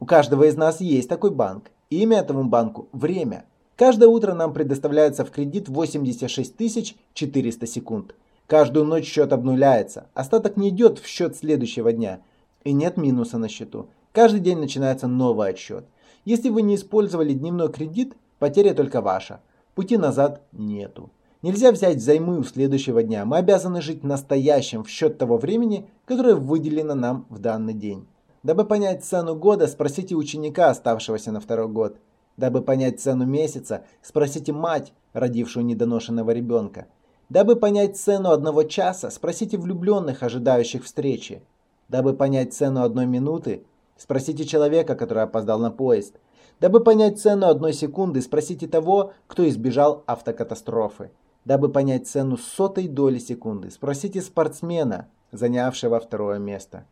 У 0.00 0.04
каждого 0.04 0.48
из 0.48 0.56
нас 0.56 0.80
есть 0.80 1.08
такой 1.08 1.30
банк. 1.30 1.70
Имя 1.90 2.18
этому 2.18 2.42
банку– 2.42 2.88
время. 2.92 3.44
Каждое 3.76 4.08
утро 4.08 4.34
нам 4.34 4.52
предоставляется 4.52 5.24
в 5.24 5.30
кредит 5.30 5.68
86 5.68 6.96
400 7.14 7.66
секунд. 7.68 8.16
Каждую 8.50 8.84
ночь 8.84 9.06
счет 9.06 9.32
обнуляется. 9.32 10.08
Остаток 10.12 10.56
не 10.56 10.70
идет 10.70 10.98
в 10.98 11.06
счет 11.06 11.36
следующего 11.36 11.92
дня. 11.92 12.20
И 12.64 12.72
нет 12.72 12.96
минуса 12.96 13.38
на 13.38 13.48
счету. 13.48 13.90
Каждый 14.10 14.40
день 14.40 14.58
начинается 14.58 15.06
новый 15.06 15.50
отсчет. 15.50 15.84
Если 16.24 16.48
вы 16.48 16.62
не 16.62 16.74
использовали 16.74 17.32
дневной 17.32 17.70
кредит, 17.70 18.16
потеря 18.40 18.74
только 18.74 19.02
ваша. 19.02 19.40
Пути 19.76 19.96
назад 19.96 20.42
нету. 20.50 21.10
Нельзя 21.42 21.70
взять 21.70 21.98
взаймы 21.98 22.40
у 22.40 22.42
следующего 22.42 23.04
дня. 23.04 23.24
Мы 23.24 23.36
обязаны 23.36 23.80
жить 23.80 24.02
настоящим 24.02 24.82
в 24.82 24.90
счет 24.90 25.16
того 25.16 25.36
времени, 25.38 25.88
которое 26.04 26.34
выделено 26.34 26.96
нам 26.96 27.26
в 27.28 27.38
данный 27.38 27.74
день. 27.74 28.08
Дабы 28.42 28.64
понять 28.64 29.04
цену 29.04 29.36
года, 29.36 29.68
спросите 29.68 30.16
ученика, 30.16 30.70
оставшегося 30.70 31.30
на 31.30 31.38
второй 31.38 31.68
год. 31.68 31.98
Дабы 32.36 32.62
понять 32.62 33.00
цену 33.00 33.26
месяца, 33.26 33.84
спросите 34.02 34.52
мать, 34.52 34.92
родившую 35.12 35.64
недоношенного 35.66 36.32
ребенка. 36.32 36.88
Дабы 37.30 37.54
понять 37.54 37.96
цену 37.96 38.30
одного 38.30 38.64
часа, 38.64 39.08
спросите 39.08 39.56
влюбленных, 39.56 40.24
ожидающих 40.24 40.84
встречи. 40.84 41.42
Дабы 41.88 42.12
понять 42.12 42.52
цену 42.52 42.82
одной 42.82 43.06
минуты, 43.06 43.62
спросите 43.96 44.44
человека, 44.44 44.96
который 44.96 45.22
опоздал 45.22 45.60
на 45.60 45.70
поезд. 45.70 46.16
Дабы 46.58 46.80
понять 46.80 47.20
цену 47.20 47.46
одной 47.46 47.72
секунды, 47.72 48.20
спросите 48.20 48.66
того, 48.66 49.12
кто 49.28 49.48
избежал 49.48 50.02
автокатастрофы. 50.06 51.12
Дабы 51.44 51.68
понять 51.68 52.08
цену 52.08 52.36
сотой 52.36 52.88
доли 52.88 53.20
секунды, 53.20 53.70
спросите 53.70 54.20
спортсмена, 54.22 55.06
занявшего 55.30 56.00
второе 56.00 56.40
место. 56.40 56.84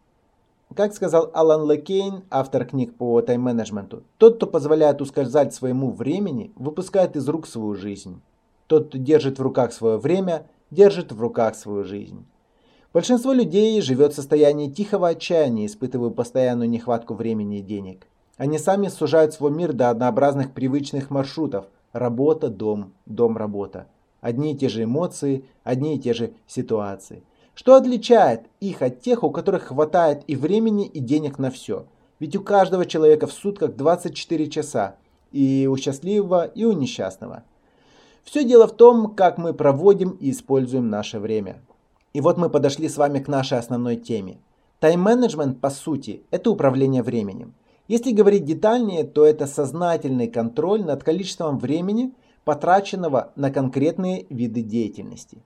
Как 0.73 0.95
сказал 0.95 1.33
Алан 1.35 1.69
Лекейн, 1.69 2.23
автор 2.31 2.65
книг 2.65 2.95
по 2.95 3.21
тайм-менеджменту, 3.23 4.05
тот, 4.19 4.37
кто 4.37 4.47
позволяет 4.47 5.01
ускользать 5.01 5.53
своему 5.53 5.91
времени, 5.91 6.53
выпускает 6.55 7.17
из 7.17 7.29
рук 7.29 7.49
свою 7.49 7.75
жизнь. 7.75 8.21
Тот, 8.69 8.89
кто 8.89 8.99
держит 8.99 9.41
в 9.41 9.43
руках 9.43 9.73
свое 9.73 9.99
время, 9.99 10.47
держит 10.71 11.11
в 11.11 11.21
руках 11.21 11.57
свою 11.57 11.83
жизнь. 11.83 12.25
Большинство 12.93 13.33
людей 13.33 13.81
живет 13.81 14.13
в 14.13 14.17
состоянии 14.17 14.71
тихого 14.71 15.09
отчаяния, 15.09 15.67
испытывая 15.67 16.11
постоянную 16.11 16.71
нехватку 16.71 17.15
времени 17.15 17.59
и 17.59 17.63
денег. 17.63 18.07
Они 18.37 18.59
сами 18.59 18.87
сужают 18.87 19.35
свой 19.35 19.51
мир 19.51 19.73
до 19.73 19.91
однообразных 19.91 20.53
привычных 20.53 21.11
маршрутов– 21.11 21.67
работа, 21.93 22.49
дом, 22.49 22.93
дом, 23.07 23.37
работа. 23.37 23.89
Одни 24.21 24.53
и 24.53 24.57
те 24.57 24.69
же 24.69 24.85
эмоции, 24.85 25.45
одни 25.65 25.97
и 25.97 25.99
те 25.99 26.15
же 26.15 26.35
ситуации– 26.47 27.25
что 27.59 27.75
отличает 27.75 28.43
их 28.61 28.83
от 28.83 29.01
тех, 29.01 29.25
у 29.25 29.33
которых 29.33 29.65
хватает 29.65 30.23
и 30.29 30.37
времени, 30.37 30.87
и 30.87 31.01
денег 31.01 31.41
на 31.41 31.51
все? 31.51 31.87
Ведь 32.21 32.37
у 32.37 32.41
каждого 32.41 32.87
человека 32.87 33.27
в 33.27 33.33
сутках 33.33 33.75
24 33.75 34.49
часа. 34.49 34.95
И 35.33 35.69
у 35.69 35.77
счастливого, 35.77 36.45
и 36.47 36.65
у 36.65 36.71
несчастного. 36.71 37.43
Все 38.29 38.45
дело 38.45 38.67
в 38.67 38.77
том, 38.77 39.15
как 39.15 39.39
мы 39.39 39.55
проводим 39.55 40.11
и 40.11 40.33
используем 40.33 40.91
наше 40.91 41.19
время. 41.19 41.63
И 42.13 42.21
вот 42.21 42.37
мы 42.37 42.51
подошли 42.51 42.87
с 42.87 42.99
вами 42.99 43.21
к 43.21 43.27
нашей 43.27 43.57
основной 43.57 43.97
теме. 43.97 44.37
Тайм-менеджмент, 44.81 45.63
по 45.63 45.71
сути, 45.71 46.25
это 46.31 46.51
управление 46.51 47.03
временем. 47.03 47.55
Если 47.87 48.13
говорить 48.13 48.45
детальнее, 48.45 49.05
то 49.05 49.25
это 49.25 49.47
сознательный 49.47 50.29
контроль 50.29 50.85
над 50.85 51.03
количеством 51.05 51.59
времени, 51.59 52.13
потраченного 52.45 53.33
на 53.35 53.51
конкретные 53.51 54.27
виды 54.29 54.61
деятельности. 54.61 55.39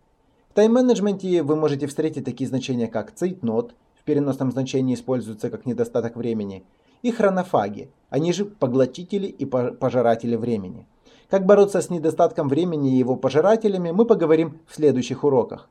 В 0.50 0.54
тайм-менеджменте 0.54 1.44
вы 1.44 1.54
можете 1.54 1.86
встретить 1.86 2.24
такие 2.24 2.48
значения, 2.48 2.88
как 2.88 3.14
цейтнот, 3.14 3.76
в 3.94 4.02
переносном 4.02 4.50
значении 4.50 4.96
используются 4.96 5.50
как 5.50 5.66
недостаток 5.66 6.16
времени, 6.16 6.64
и 7.02 7.12
хронофаги, 7.12 7.90
они 8.10 8.32
же 8.32 8.44
поглотители 8.44 9.28
и 9.28 9.44
пожиратели 9.44 10.34
времени. 10.34 10.88
Как 11.32 11.46
бороться 11.46 11.80
с 11.80 11.88
недостатком 11.88 12.46
времени 12.50 12.92
и 12.92 12.98
его 12.98 13.16
пожирателями, 13.16 13.90
мы 13.90 14.04
поговорим 14.04 14.58
в 14.68 14.74
следующих 14.74 15.24
уроках. 15.24 15.70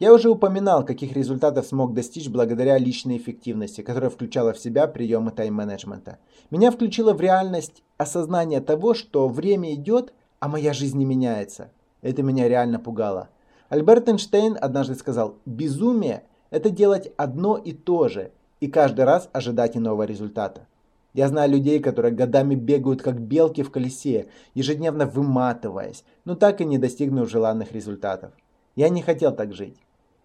Я 0.00 0.12
уже 0.12 0.28
упоминал, 0.28 0.84
каких 0.84 1.12
результатов 1.12 1.68
смог 1.68 1.94
достичь 1.94 2.28
благодаря 2.28 2.76
личной 2.78 3.18
эффективности, 3.18 3.82
которая 3.82 4.10
включала 4.10 4.52
в 4.52 4.58
себя 4.58 4.88
приемы 4.88 5.30
тайм-менеджмента. 5.30 6.18
Меня 6.50 6.72
включило 6.72 7.12
в 7.12 7.20
реальность 7.20 7.84
осознание 7.96 8.60
того, 8.60 8.94
что 8.94 9.28
время 9.28 9.72
идет, 9.72 10.12
а 10.40 10.48
моя 10.48 10.72
жизнь 10.72 10.98
не 10.98 11.04
меняется. 11.04 11.70
Это 12.00 12.24
меня 12.24 12.48
реально 12.48 12.80
пугало. 12.80 13.28
Альберт 13.68 14.08
Эйнштейн 14.08 14.58
однажды 14.60 14.96
сказал, 14.96 15.36
безумие– 15.46 16.24
это 16.50 16.70
делать 16.70 17.12
одно 17.16 17.56
и 17.56 17.70
то 17.72 18.08
же, 18.08 18.32
и 18.58 18.66
каждый 18.66 19.04
раз 19.04 19.28
ожидать 19.32 19.76
иного 19.76 20.02
результата. 20.02 20.66
Я 21.14 21.28
знаю 21.28 21.50
людей, 21.50 21.78
которые 21.80 22.14
годами 22.14 22.54
бегают 22.54 23.02
как 23.02 23.20
белки 23.20 23.62
в 23.62 23.70
колесе, 23.70 24.28
ежедневно 24.54 25.06
выматываясь, 25.06 26.04
но 26.24 26.34
так 26.34 26.60
и 26.60 26.64
не 26.64 26.78
достигнув 26.78 27.28
желанных 27.28 27.72
результатов. 27.72 28.32
Я 28.76 28.88
не 28.88 29.02
хотел 29.02 29.34
так 29.34 29.52
жить. 29.52 29.76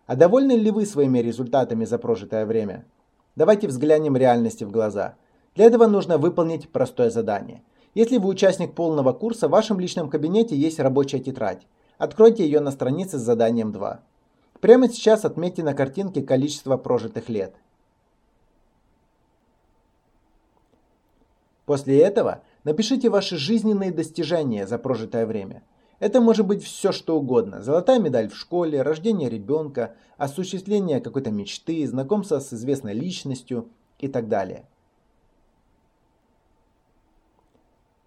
А 0.05 0.15
довольны 0.15 0.53
ли 0.53 0.71
вы 0.71 0.85
своими 0.85 1.19
результатами 1.19 1.83
за 1.83 1.97
прожитое 1.97 2.45
время? 2.45 2.85
Давайте 3.35 3.67
взглянем 3.67 4.15
реальности 4.15 4.63
в 4.63 4.71
глаза. 4.71 5.15
Для 5.55 5.65
этого 5.65 5.87
нужно 5.87 6.17
выполнить 6.17 6.69
простое 6.69 7.09
задание. 7.09 7.61
Если 7.93 8.17
вы 8.17 8.29
участник 8.29 8.73
полного 8.73 9.11
курса, 9.11 9.47
в 9.47 9.51
вашем 9.51 9.79
личном 9.79 10.09
кабинете 10.09 10.55
есть 10.55 10.79
рабочая 10.79 11.19
тетрадь. 11.19 11.67
Откройте 11.97 12.45
ее 12.45 12.61
на 12.61 12.71
странице 12.71 13.17
с 13.17 13.21
заданием 13.21 13.73
2. 13.73 13.99
Прямо 14.61 14.87
сейчас 14.87 15.25
отметьте 15.25 15.63
на 15.63 15.73
картинке 15.73 16.21
количество 16.21 16.77
прожитых 16.77 17.27
лет. 17.27 17.55
После 21.67 21.99
этого 21.99 22.43
напишите 22.63 23.09
ваши 23.09 23.35
жизненные 23.35 23.91
достижения 23.91 24.65
за 24.65 24.77
прожитое 24.79 25.25
время. 25.25 25.63
Это 25.99 26.21
может 26.21 26.47
быть 26.47 26.63
все 26.63 26.93
что 26.93 27.19
угодно. 27.19 27.61
Золотая 27.61 27.99
медаль 27.99 28.29
в 28.29 28.37
школе, 28.37 28.81
рождение 28.81 29.29
ребенка, 29.29 29.93
осуществление 30.15 31.01
какой-то 31.01 31.29
мечты, 31.29 31.85
знакомство 31.85 32.39
с 32.39 32.53
известной 32.53 32.93
личностью 32.93 33.67
и 33.99 34.07
так 34.07 34.29
далее. 34.29 34.65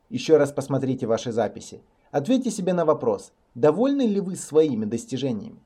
Еще 0.08 0.38
раз 0.38 0.52
посмотрите 0.52 1.06
ваши 1.06 1.30
записи. 1.30 1.82
Ответьте 2.12 2.50
себе 2.50 2.72
на 2.72 2.86
вопрос, 2.86 3.30
довольны 3.54 4.06
ли 4.06 4.20
вы 4.20 4.36
своими 4.36 4.86
достижениями? 4.86 5.60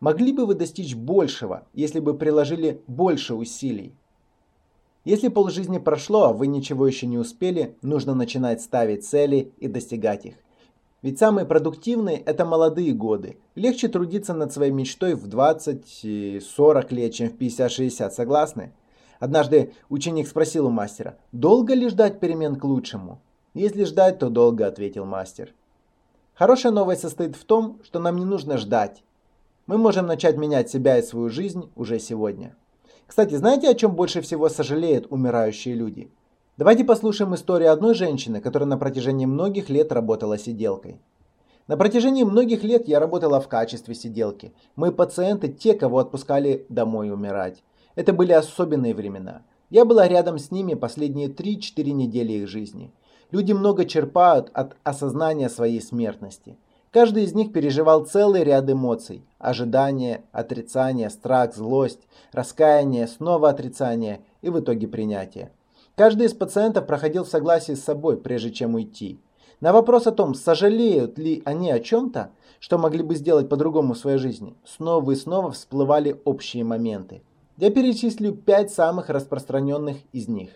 Могли 0.00 0.30
бы 0.30 0.44
вы 0.44 0.54
достичь 0.54 0.94
большего, 0.94 1.66
если 1.72 2.00
бы 2.00 2.12
приложили 2.12 2.82
больше 2.86 3.34
усилий? 3.34 3.94
Если 5.06 5.28
полжизни 5.28 5.78
прошло, 5.78 6.24
а 6.24 6.32
вы 6.32 6.48
ничего 6.48 6.84
еще 6.84 7.06
не 7.06 7.16
успели, 7.16 7.76
нужно 7.80 8.12
начинать 8.12 8.60
ставить 8.60 9.06
цели 9.06 9.52
и 9.58 9.68
достигать 9.68 10.26
их. 10.26 10.34
Ведь 11.00 11.20
самые 11.20 11.46
продуктивные– 11.46 12.16
это 12.26 12.44
молодые 12.44 12.92
годы. 12.92 13.36
Легче 13.54 13.86
трудиться 13.86 14.34
над 14.34 14.52
своей 14.52 14.72
мечтой 14.72 15.14
в 15.14 15.28
20-40 15.28 16.92
лет, 16.92 17.14
чем 17.14 17.28
в 17.28 17.36
50-60, 17.36 18.10
согласны? 18.10 18.72
Однажды 19.20 19.74
ученик 19.90 20.26
спросил 20.26 20.66
у 20.66 20.70
мастера, 20.70 21.16
долго 21.30 21.74
ли 21.74 21.88
ждать 21.88 22.18
перемен 22.18 22.56
к 22.56 22.64
лучшему? 22.64 23.20
Если 23.54 23.84
ждать, 23.84 24.18
то 24.18 24.28
долго, 24.28 24.66
ответил 24.66 25.04
мастер. 25.04 25.54
Хорошая 26.34 26.72
новость 26.72 27.02
состоит 27.02 27.36
в 27.36 27.44
том, 27.44 27.78
что 27.84 28.00
нам 28.00 28.16
не 28.16 28.24
нужно 28.24 28.58
ждать. 28.58 29.04
Мы 29.68 29.78
можем 29.78 30.06
начать 30.06 30.36
менять 30.36 30.68
себя 30.68 30.98
и 30.98 31.02
свою 31.02 31.28
жизнь 31.28 31.70
уже 31.76 32.00
сегодня. 32.00 32.56
Кстати, 33.06 33.34
знаете, 33.36 33.68
о 33.68 33.74
чем 33.74 33.94
больше 33.94 34.20
всего 34.20 34.48
сожалеют 34.48 35.06
умирающие 35.10 35.74
люди? 35.74 36.10
Давайте 36.56 36.84
послушаем 36.84 37.34
историю 37.34 37.72
одной 37.72 37.94
женщины, 37.94 38.40
которая 38.40 38.68
на 38.68 38.78
протяжении 38.78 39.26
многих 39.26 39.68
лет 39.68 39.92
работала 39.92 40.38
сиделкой. 40.38 41.00
На 41.68 41.76
протяжении 41.76 42.24
многих 42.24 42.62
лет 42.64 42.88
я 42.88 42.98
работала 42.98 43.40
в 43.40 43.48
качестве 43.48 43.94
сиделки. 43.94 44.52
Мои 44.74 44.90
пациенты 44.90 45.48
те, 45.48 45.74
кого 45.74 45.98
отпускали 45.98 46.66
домой 46.68 47.10
умирать. 47.10 47.62
Это 47.94 48.12
были 48.12 48.32
особенные 48.32 48.94
времена. 48.94 49.42
Я 49.70 49.84
была 49.84 50.06
рядом 50.06 50.38
с 50.38 50.50
ними 50.50 50.74
последние 50.74 51.28
3-4 51.28 51.90
недели 51.90 52.32
их 52.32 52.48
жизни. 52.48 52.92
Люди 53.30 53.52
много 53.52 53.84
черпают 53.84 54.50
от 54.52 54.76
осознания 54.84 55.48
своей 55.48 55.80
смертности. 55.80 56.56
Каждый 56.96 57.24
из 57.24 57.34
них 57.34 57.52
переживал 57.52 58.06
целый 58.06 58.42
ряд 58.42 58.70
эмоций. 58.70 59.22
Ожидание, 59.38 60.22
отрицание, 60.32 61.10
страх, 61.10 61.54
злость, 61.54 62.00
раскаяние, 62.32 63.06
снова 63.06 63.50
отрицание 63.50 64.22
и 64.40 64.48
в 64.48 64.60
итоге 64.60 64.88
принятие. 64.88 65.52
Каждый 65.94 66.26
из 66.26 66.32
пациентов 66.32 66.86
проходил 66.86 67.24
в 67.24 67.28
согласии 67.28 67.74
с 67.74 67.84
собой, 67.84 68.16
прежде 68.16 68.50
чем 68.50 68.76
уйти. 68.76 69.20
На 69.60 69.74
вопрос 69.74 70.06
о 70.06 70.10
том, 70.10 70.32
сожалеют 70.32 71.18
ли 71.18 71.42
они 71.44 71.70
о 71.70 71.80
чем-то, 71.80 72.30
что 72.60 72.78
могли 72.78 73.02
бы 73.02 73.14
сделать 73.14 73.50
по-другому 73.50 73.92
в 73.92 73.98
своей 73.98 74.16
жизни, 74.16 74.54
снова 74.64 75.10
и 75.10 75.16
снова 75.16 75.50
всплывали 75.50 76.18
общие 76.24 76.64
моменты. 76.64 77.20
Я 77.58 77.70
перечислю 77.70 78.32
пять 78.32 78.72
самых 78.72 79.10
распространенных 79.10 79.98
из 80.14 80.28
них. 80.28 80.48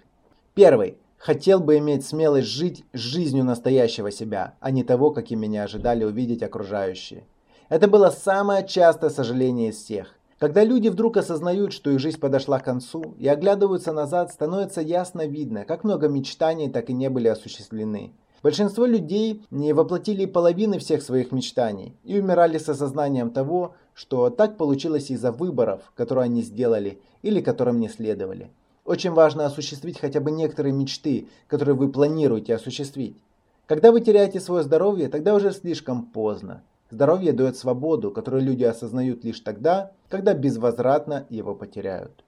Первый. 0.54 0.96
Хотел 1.20 1.60
бы 1.60 1.76
иметь 1.76 2.06
смелость 2.06 2.48
жить 2.48 2.82
жизнью 2.94 3.44
настоящего 3.44 4.10
себя, 4.10 4.54
а 4.58 4.70
не 4.70 4.82
того, 4.84 5.10
каким 5.10 5.40
меня 5.40 5.64
ожидали 5.64 6.02
увидеть 6.02 6.42
окружающие. 6.42 7.24
Это 7.68 7.88
было 7.88 8.08
самое 8.08 8.66
частое 8.66 9.10
сожаление 9.10 9.68
из 9.68 9.76
всех. 9.76 10.14
Когда 10.38 10.64
люди 10.64 10.88
вдруг 10.88 11.18
осознают, 11.18 11.74
что 11.74 11.90
их 11.90 11.98
жизнь 11.98 12.18
подошла 12.18 12.58
к 12.58 12.64
концу 12.64 13.16
и 13.18 13.28
оглядываются 13.28 13.92
назад, 13.92 14.32
становится 14.32 14.80
ясно 14.80 15.26
видно, 15.26 15.66
как 15.66 15.84
много 15.84 16.08
мечтаний 16.08 16.70
так 16.70 16.88
и 16.88 16.94
не 16.94 17.10
были 17.10 17.28
осуществлены. 17.28 18.14
Большинство 18.42 18.86
людей 18.86 19.44
не 19.50 19.74
воплотили 19.74 20.24
половины 20.24 20.78
всех 20.78 21.02
своих 21.02 21.32
мечтаний 21.32 21.94
и 22.02 22.18
умирали 22.18 22.56
с 22.56 22.66
осознанием 22.66 23.30
того, 23.30 23.74
что 23.92 24.30
так 24.30 24.56
получилось 24.56 25.10
из-за 25.10 25.32
выборов, 25.32 25.92
которые 25.94 26.24
они 26.24 26.40
сделали 26.40 27.02
или 27.20 27.42
которым 27.42 27.78
не 27.78 27.90
следовали. 27.90 28.50
Очень 28.84 29.12
важно 29.12 29.46
осуществить 29.46 30.00
хотя 30.00 30.20
бы 30.20 30.30
некоторые 30.30 30.72
мечты, 30.72 31.28
которые 31.46 31.74
вы 31.74 31.90
планируете 31.90 32.54
осуществить. 32.54 33.16
Когда 33.66 33.92
вы 33.92 34.00
теряете 34.00 34.40
свое 34.40 34.64
здоровье, 34.64 35.08
тогда 35.08 35.34
уже 35.34 35.52
слишком 35.52 36.06
поздно. 36.06 36.62
Здоровье 36.90 37.32
дает 37.32 37.56
свободу, 37.56 38.10
которую 38.10 38.42
люди 38.42 38.64
осознают 38.64 39.22
лишь 39.24 39.40
тогда, 39.40 39.92
когда 40.08 40.34
безвозвратно 40.34 41.26
его 41.30 41.54
потеряют. 41.54 42.24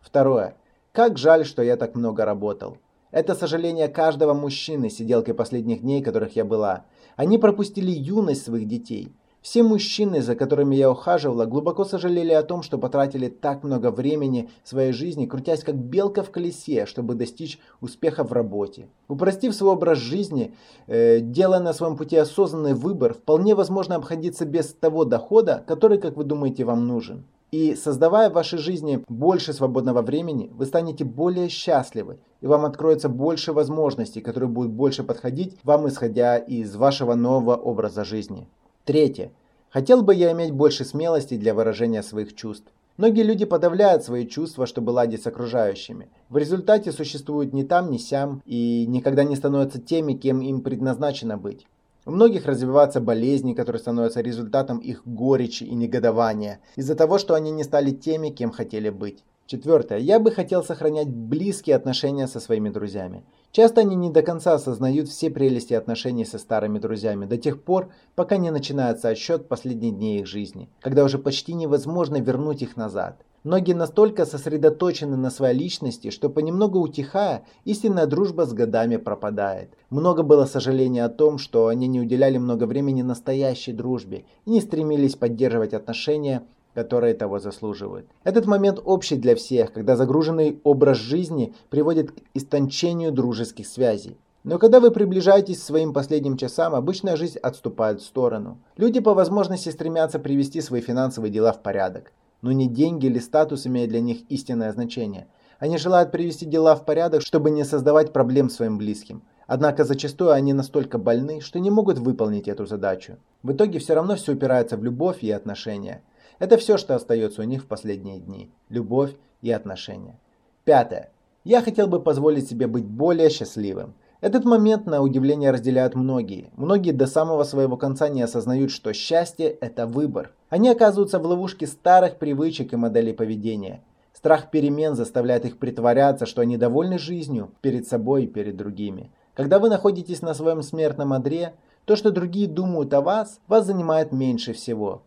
Второе. 0.00 0.56
Как 0.92 1.18
жаль, 1.18 1.44
что 1.44 1.62
я 1.62 1.76
так 1.76 1.94
много 1.94 2.24
работал. 2.24 2.78
Это 3.10 3.34
сожаление 3.34 3.88
каждого 3.88 4.32
мужчины, 4.32 4.88
сиделкой 4.88 5.34
последних 5.34 5.82
дней, 5.82 6.02
которых 6.02 6.34
я 6.36 6.44
была. 6.44 6.86
Они 7.16 7.36
пропустили 7.36 7.90
юность 7.90 8.44
своих 8.44 8.66
детей. 8.66 9.12
Все 9.46 9.62
мужчины, 9.62 10.22
за 10.22 10.34
которыми 10.34 10.74
я 10.74 10.90
ухаживала, 10.90 11.46
глубоко 11.46 11.84
сожалели 11.84 12.32
о 12.32 12.42
том, 12.42 12.64
что 12.64 12.78
потратили 12.78 13.28
так 13.28 13.62
много 13.62 13.92
времени 13.92 14.50
своей 14.64 14.90
жизни, 14.90 15.26
крутясь 15.26 15.62
как 15.62 15.76
белка 15.76 16.24
в 16.24 16.32
колесе, 16.32 16.84
чтобы 16.84 17.14
достичь 17.14 17.60
успеха 17.80 18.24
в 18.24 18.32
работе. 18.32 18.88
Упростив 19.06 19.54
свой 19.54 19.74
образ 19.74 19.98
жизни, 19.98 20.52
э, 20.88 21.20
делая 21.20 21.60
на 21.60 21.74
своем 21.74 21.96
пути 21.96 22.16
осознанный 22.16 22.74
выбор, 22.74 23.14
вполне 23.14 23.54
возможно 23.54 23.94
обходиться 23.94 24.44
без 24.46 24.74
того 24.74 25.04
дохода, 25.04 25.62
который, 25.68 25.98
как 25.98 26.16
вы 26.16 26.24
думаете, 26.24 26.64
вам 26.64 26.88
нужен. 26.88 27.22
И 27.52 27.76
создавая 27.76 28.30
в 28.30 28.32
вашей 28.32 28.58
жизни 28.58 29.04
больше 29.08 29.52
свободного 29.52 30.02
времени, 30.02 30.50
вы 30.56 30.66
станете 30.66 31.04
более 31.04 31.48
счастливы, 31.50 32.18
и 32.40 32.48
вам 32.48 32.64
откроется 32.64 33.08
больше 33.08 33.52
возможностей, 33.52 34.22
которые 34.22 34.48
будут 34.48 34.72
больше 34.72 35.04
подходить 35.04 35.56
вам, 35.62 35.86
исходя 35.86 36.36
из 36.36 36.74
вашего 36.74 37.14
нового 37.14 37.54
образа 37.54 38.04
жизни. 38.04 38.48
Третье. 38.86 39.32
Хотел 39.68 40.02
бы 40.02 40.14
я 40.14 40.30
иметь 40.30 40.52
больше 40.52 40.84
смелости 40.84 41.36
для 41.36 41.54
выражения 41.54 42.04
своих 42.04 42.36
чувств. 42.36 42.68
Многие 42.96 43.24
люди 43.24 43.44
подавляют 43.44 44.04
свои 44.04 44.28
чувства, 44.28 44.64
чтобы 44.64 44.90
ладить 44.90 45.24
с 45.24 45.26
окружающими. 45.26 46.08
В 46.28 46.36
результате 46.36 46.92
существуют 46.92 47.52
ни 47.52 47.64
там, 47.64 47.90
ни 47.90 47.96
сям 47.96 48.42
и 48.46 48.86
никогда 48.86 49.24
не 49.24 49.34
становятся 49.34 49.80
теми, 49.80 50.12
кем 50.12 50.40
им 50.40 50.60
предназначено 50.60 51.36
быть. 51.36 51.66
У 52.04 52.12
многих 52.12 52.46
развиваются 52.46 53.00
болезни, 53.00 53.54
которые 53.54 53.80
становятся 53.80 54.20
результатом 54.20 54.78
их 54.78 55.02
горечи 55.04 55.64
и 55.64 55.74
негодования 55.74 56.60
из-за 56.76 56.94
того, 56.94 57.18
что 57.18 57.34
они 57.34 57.50
не 57.50 57.64
стали 57.64 57.90
теми, 57.90 58.28
кем 58.28 58.52
хотели 58.52 58.90
быть. 58.90 59.24
Четвертое. 59.46 59.98
Я 59.98 60.18
бы 60.18 60.32
хотел 60.32 60.64
сохранять 60.64 61.08
близкие 61.08 61.76
отношения 61.76 62.26
со 62.26 62.40
своими 62.40 62.68
друзьями. 62.68 63.22
Часто 63.52 63.82
они 63.82 63.94
не 63.94 64.10
до 64.10 64.22
конца 64.22 64.54
осознают 64.54 65.08
все 65.08 65.30
прелести 65.30 65.72
отношений 65.72 66.24
со 66.24 66.38
старыми 66.38 66.80
друзьями 66.80 67.26
до 67.26 67.36
тех 67.36 67.62
пор, 67.62 67.92
пока 68.16 68.38
не 68.38 68.50
начинается 68.50 69.08
отсчет 69.08 69.46
последних 69.46 69.94
дней 69.94 70.18
их 70.18 70.26
жизни, 70.26 70.68
когда 70.80 71.04
уже 71.04 71.18
почти 71.18 71.54
невозможно 71.54 72.20
вернуть 72.20 72.62
их 72.62 72.76
назад. 72.76 73.22
Многие 73.44 73.74
настолько 73.74 74.26
сосредоточены 74.26 75.16
на 75.16 75.30
своей 75.30 75.56
личности, 75.56 76.10
что 76.10 76.28
понемногу 76.28 76.80
утихая, 76.80 77.44
истинная 77.64 78.06
дружба 78.06 78.46
с 78.46 78.52
годами 78.52 78.96
пропадает. 78.96 79.70
Много 79.90 80.24
было 80.24 80.46
сожаления 80.46 81.04
о 81.04 81.08
том, 81.08 81.38
что 81.38 81.68
они 81.68 81.86
не 81.86 82.00
уделяли 82.00 82.38
много 82.38 82.64
времени 82.64 83.02
настоящей 83.02 83.72
дружбе 83.72 84.24
и 84.44 84.50
не 84.50 84.60
стремились 84.60 85.14
поддерживать 85.14 85.74
отношения 85.74 86.42
которые 86.76 87.14
того 87.14 87.38
заслуживают. 87.38 88.06
Этот 88.22 88.44
момент 88.44 88.78
общий 88.84 89.16
для 89.16 89.34
всех, 89.34 89.72
когда 89.72 89.96
загруженный 89.96 90.60
образ 90.62 90.98
жизни 90.98 91.54
приводит 91.70 92.10
к 92.10 92.14
истончению 92.34 93.12
дружеских 93.12 93.66
связей. 93.66 94.18
Но 94.44 94.58
когда 94.58 94.78
вы 94.78 94.90
приближаетесь 94.90 95.58
к 95.58 95.64
своим 95.64 95.94
последним 95.94 96.36
часам, 96.36 96.74
обычная 96.74 97.16
жизнь 97.16 97.38
отступает 97.38 98.02
в 98.02 98.04
сторону. 98.04 98.58
Люди 98.76 99.00
по 99.00 99.14
возможности 99.14 99.70
стремятся 99.70 100.18
привести 100.18 100.60
свои 100.60 100.82
финансовые 100.82 101.32
дела 101.32 101.54
в 101.54 101.62
порядок. 101.62 102.12
Но 102.42 102.52
не 102.52 102.68
деньги 102.68 103.06
или 103.06 103.20
статус 103.20 103.66
имеют 103.66 103.88
для 103.88 104.02
них 104.02 104.18
истинное 104.28 104.70
значение. 104.70 105.28
Они 105.58 105.78
желают 105.78 106.12
привести 106.12 106.44
дела 106.44 106.76
в 106.76 106.84
порядок, 106.84 107.22
чтобы 107.22 107.50
не 107.50 107.64
создавать 107.64 108.12
проблем 108.12 108.50
своим 108.50 108.76
близким. 108.76 109.22
Однако 109.46 109.84
зачастую 109.84 110.32
они 110.32 110.52
настолько 110.52 110.98
больны, 110.98 111.40
что 111.40 111.58
не 111.58 111.70
могут 111.70 111.98
выполнить 111.98 112.48
эту 112.48 112.66
задачу. 112.66 113.16
В 113.42 113.52
итоге 113.52 113.78
все 113.78 113.94
равно 113.94 114.16
все 114.16 114.32
упирается 114.32 114.76
в 114.76 114.84
любовь 114.84 115.22
и 115.22 115.30
отношения. 115.30 116.02
Это 116.38 116.56
все, 116.56 116.76
что 116.76 116.94
остается 116.94 117.42
у 117.42 117.44
них 117.44 117.62
в 117.62 117.66
последние 117.66 118.18
дни. 118.18 118.50
Любовь 118.68 119.14
и 119.42 119.50
отношения. 119.50 120.18
Пятое. 120.64 121.10
Я 121.44 121.62
хотел 121.62 121.86
бы 121.86 122.00
позволить 122.00 122.48
себе 122.48 122.66
быть 122.66 122.84
более 122.84 123.30
счастливым. 123.30 123.94
Этот 124.20 124.44
момент, 124.44 124.86
на 124.86 125.02
удивление, 125.02 125.50
разделяют 125.50 125.94
многие. 125.94 126.50
Многие 126.56 126.92
до 126.92 127.06
самого 127.06 127.44
своего 127.44 127.76
конца 127.76 128.08
не 128.08 128.22
осознают, 128.22 128.70
что 128.70 128.92
счастье– 128.92 129.48
это 129.60 129.86
выбор. 129.86 130.32
Они 130.48 130.68
оказываются 130.68 131.18
в 131.18 131.26
ловушке 131.26 131.66
старых 131.66 132.16
привычек 132.16 132.72
и 132.72 132.76
моделей 132.76 133.12
поведения. 133.12 133.82
Страх 134.12 134.50
перемен 134.50 134.96
заставляет 134.96 135.44
их 135.44 135.58
притворяться, 135.58 136.26
что 136.26 136.40
они 136.40 136.56
довольны 136.56 136.98
жизнью 136.98 137.52
перед 137.60 137.86
собой 137.86 138.24
и 138.24 138.26
перед 138.26 138.56
другими. 138.56 139.10
Когда 139.34 139.58
вы 139.58 139.68
находитесь 139.68 140.22
на 140.22 140.34
своем 140.34 140.62
смертном 140.62 141.12
одре, 141.12 141.54
то, 141.84 141.94
что 141.94 142.10
другие 142.10 142.48
думают 142.48 142.92
о 142.94 143.02
вас, 143.02 143.38
вас 143.46 143.66
занимает 143.66 144.10
меньше 144.10 144.54
всего. 144.54 145.02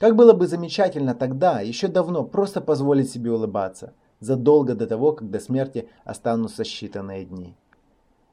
Как 0.00 0.16
было 0.16 0.32
бы 0.32 0.46
замечательно 0.46 1.14
тогда, 1.14 1.60
еще 1.60 1.86
давно, 1.86 2.24
просто 2.24 2.62
позволить 2.62 3.10
себе 3.10 3.32
улыбаться, 3.32 3.92
задолго 4.18 4.74
до 4.74 4.86
того, 4.86 5.12
как 5.12 5.30
до 5.30 5.40
смерти 5.40 5.90
останутся 6.04 6.62
считанные 6.62 7.24
дни. 7.24 7.54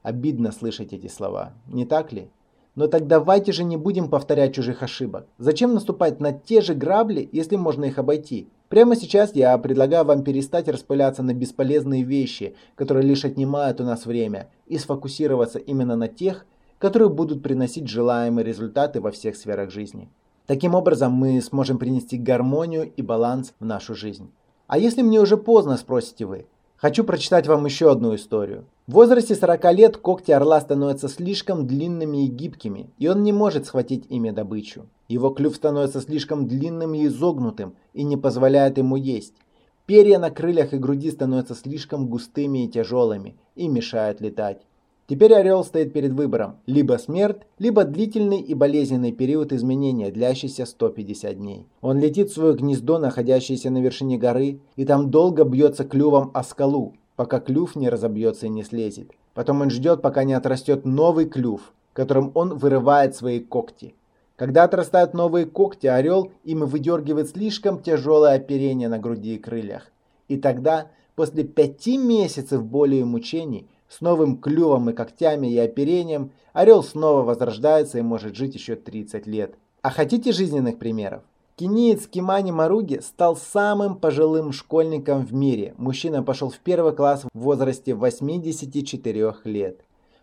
Обидно 0.02 0.50
слышать 0.50 0.94
эти 0.94 1.08
слова, 1.08 1.52
не 1.66 1.84
так 1.84 2.10
ли? 2.10 2.30
Но 2.74 2.86
так 2.86 3.06
давайте 3.06 3.52
же 3.52 3.64
не 3.64 3.76
будем 3.76 4.08
повторять 4.08 4.54
чужих 4.54 4.82
ошибок. 4.82 5.26
Зачем 5.36 5.74
наступать 5.74 6.20
на 6.20 6.32
те 6.32 6.62
же 6.62 6.72
грабли, 6.72 7.28
если 7.32 7.56
можно 7.56 7.84
их 7.84 7.98
обойти? 7.98 8.48
Прямо 8.70 8.96
сейчас 8.96 9.34
я 9.34 9.58
предлагаю 9.58 10.06
вам 10.06 10.24
перестать 10.24 10.68
распыляться 10.68 11.22
на 11.22 11.34
бесполезные 11.34 12.02
вещи, 12.02 12.56
которые 12.76 13.06
лишь 13.06 13.26
отнимают 13.26 13.78
у 13.82 13.84
нас 13.84 14.06
время, 14.06 14.48
и 14.68 14.78
сфокусироваться 14.78 15.58
именно 15.58 15.96
на 15.96 16.08
тех, 16.08 16.46
которые 16.78 17.10
будут 17.10 17.42
приносить 17.42 17.88
желаемые 17.88 18.42
результаты 18.42 19.02
во 19.02 19.10
всех 19.10 19.36
сферах 19.36 19.70
жизни. 19.70 20.08
Таким 20.48 20.74
образом, 20.74 21.12
мы 21.12 21.42
сможем 21.42 21.76
принести 21.76 22.16
гармонию 22.16 22.90
и 22.96 23.02
баланс 23.02 23.52
в 23.60 23.66
нашу 23.66 23.94
жизнь. 23.94 24.30
А 24.66 24.78
если 24.78 25.02
мне 25.02 25.20
уже 25.20 25.36
поздно, 25.36 25.76
спросите 25.76 26.24
вы? 26.24 26.46
Хочу 26.76 27.04
прочитать 27.04 27.46
вам 27.46 27.66
еще 27.66 27.92
одну 27.92 28.14
историю. 28.14 28.64
В 28.86 28.92
возрасте 28.92 29.34
40 29.34 29.74
лет 29.74 29.96
когти 29.98 30.30
орла 30.30 30.58
становятся 30.62 31.08
слишком 31.08 31.66
длинными 31.66 32.24
и 32.24 32.28
гибкими, 32.28 32.88
и 32.96 33.08
он 33.08 33.24
не 33.24 33.32
может 33.34 33.66
схватить 33.66 34.06
ими 34.08 34.30
добычу. 34.30 34.86
Его 35.06 35.28
клюв 35.28 35.54
становится 35.54 36.00
слишком 36.00 36.48
длинным 36.48 36.94
и 36.94 37.04
изогнутым 37.04 37.74
и 37.92 38.02
не 38.02 38.16
позволяет 38.16 38.78
ему 38.78 38.96
есть. 38.96 39.34
Перья 39.84 40.18
на 40.18 40.30
крыльях 40.30 40.72
и 40.72 40.78
груди 40.78 41.10
становятся 41.10 41.56
слишком 41.56 42.06
густыми 42.06 42.64
и 42.64 42.68
тяжелыми 42.68 43.36
и 43.54 43.68
мешают 43.68 44.22
летать. 44.22 44.62
Теперь 45.08 45.32
орел 45.32 45.64
стоит 45.64 45.94
перед 45.94 46.12
выбором– 46.12 46.56
либо 46.66 46.98
смерть, 46.98 47.38
либо 47.58 47.84
длительный 47.84 48.40
и 48.40 48.52
болезненный 48.52 49.10
период 49.10 49.54
изменения, 49.54 50.10
длящийся 50.10 50.66
150 50.66 51.34
дней. 51.38 51.66
Он 51.80 51.98
летит 51.98 52.28
в 52.28 52.34
свое 52.34 52.54
гнездо, 52.54 52.98
находящееся 52.98 53.70
на 53.70 53.78
вершине 53.78 54.18
горы, 54.18 54.60
и 54.76 54.84
там 54.84 55.10
долго 55.10 55.44
бьется 55.44 55.84
клювом 55.84 56.30
о 56.34 56.44
скалу, 56.44 56.92
пока 57.16 57.40
клюв 57.40 57.74
не 57.74 57.88
разобьется 57.88 58.44
и 58.46 58.50
не 58.50 58.62
слезет. 58.62 59.12
Потом 59.32 59.62
он 59.62 59.70
ждет, 59.70 60.02
пока 60.02 60.24
не 60.24 60.34
отрастет 60.34 60.84
новый 60.84 61.24
клюв, 61.24 61.72
которым 61.94 62.30
он 62.34 62.58
вырывает 62.58 63.16
свои 63.16 63.40
когти. 63.40 63.94
Когда 64.36 64.64
отрастают 64.64 65.14
новые 65.14 65.46
когти, 65.46 65.86
орел 65.86 66.32
им 66.44 66.66
выдергивает 66.66 67.30
слишком 67.30 67.80
тяжелое 67.80 68.34
оперение 68.34 68.90
на 68.90 68.98
груди 68.98 69.36
и 69.36 69.38
крыльях. 69.38 69.90
И 70.28 70.36
тогда, 70.36 70.88
после 71.16 71.44
пяти 71.44 71.96
месяцев 71.96 72.62
боли 72.62 72.96
и 72.96 73.04
мучений, 73.04 73.68
с 73.88 74.00
новым 74.00 74.36
клювом 74.36 74.90
и 74.90 74.92
когтями 74.92 75.48
и 75.48 75.58
оперением 75.58 76.32
орел 76.52 76.82
снова 76.82 77.22
возрождается 77.22 77.98
и 77.98 78.02
может 78.02 78.36
жить 78.36 78.54
еще 78.54 78.76
30 78.76 79.26
лет. 79.26 79.54
А 79.82 79.90
хотите 79.90 80.32
жизненных 80.32 80.78
примеров? 80.78 81.22
Кениец 81.56 82.06
Кимани 82.06 82.52
Маруги 82.52 83.00
стал 83.00 83.36
самым 83.36 83.96
пожилым 83.96 84.52
школьником 84.52 85.26
в 85.26 85.34
мире. 85.34 85.74
Мужчина 85.76 86.22
пошел 86.22 86.50
в 86.50 86.58
первый 86.58 86.94
класс 86.94 87.24
в 87.32 87.38
возрасте 87.38 87.94
84 87.94 89.34
лет. 89.44 89.80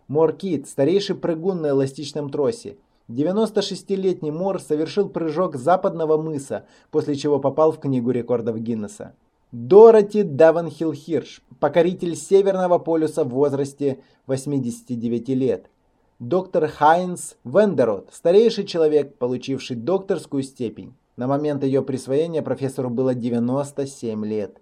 Моркит, 0.08 0.68
старейший 0.68 1.16
прыгун 1.16 1.60
на 1.60 1.68
эластичном 1.68 2.30
тросе. 2.30 2.78
96-летний 3.08 4.30
Мор 4.30 4.60
совершил 4.60 5.08
прыжок 5.08 5.56
западного 5.56 6.16
мыса, 6.16 6.64
после 6.90 7.16
чего 7.16 7.38
попал 7.38 7.70
в 7.70 7.80
книгу 7.80 8.10
рекордов 8.10 8.58
Гиннесса. 8.58 9.14
Дороти 9.52 10.24
Даванхилл 10.24 10.92
Хирш, 10.92 11.40
покоритель 11.60 12.16
Северного 12.16 12.78
полюса 12.78 13.22
в 13.22 13.28
возрасте 13.28 14.00
89 14.26 15.28
лет. 15.28 15.70
Доктор 16.18 16.66
Хайнс 16.66 17.36
Вендерот, 17.44 18.10
старейший 18.12 18.66
человек, 18.66 19.16
получивший 19.18 19.76
докторскую 19.76 20.42
степень. 20.42 20.94
На 21.16 21.28
момент 21.28 21.62
ее 21.62 21.82
присвоения 21.82 22.42
профессору 22.42 22.90
было 22.90 23.14
97 23.14 24.26
лет. 24.26 24.60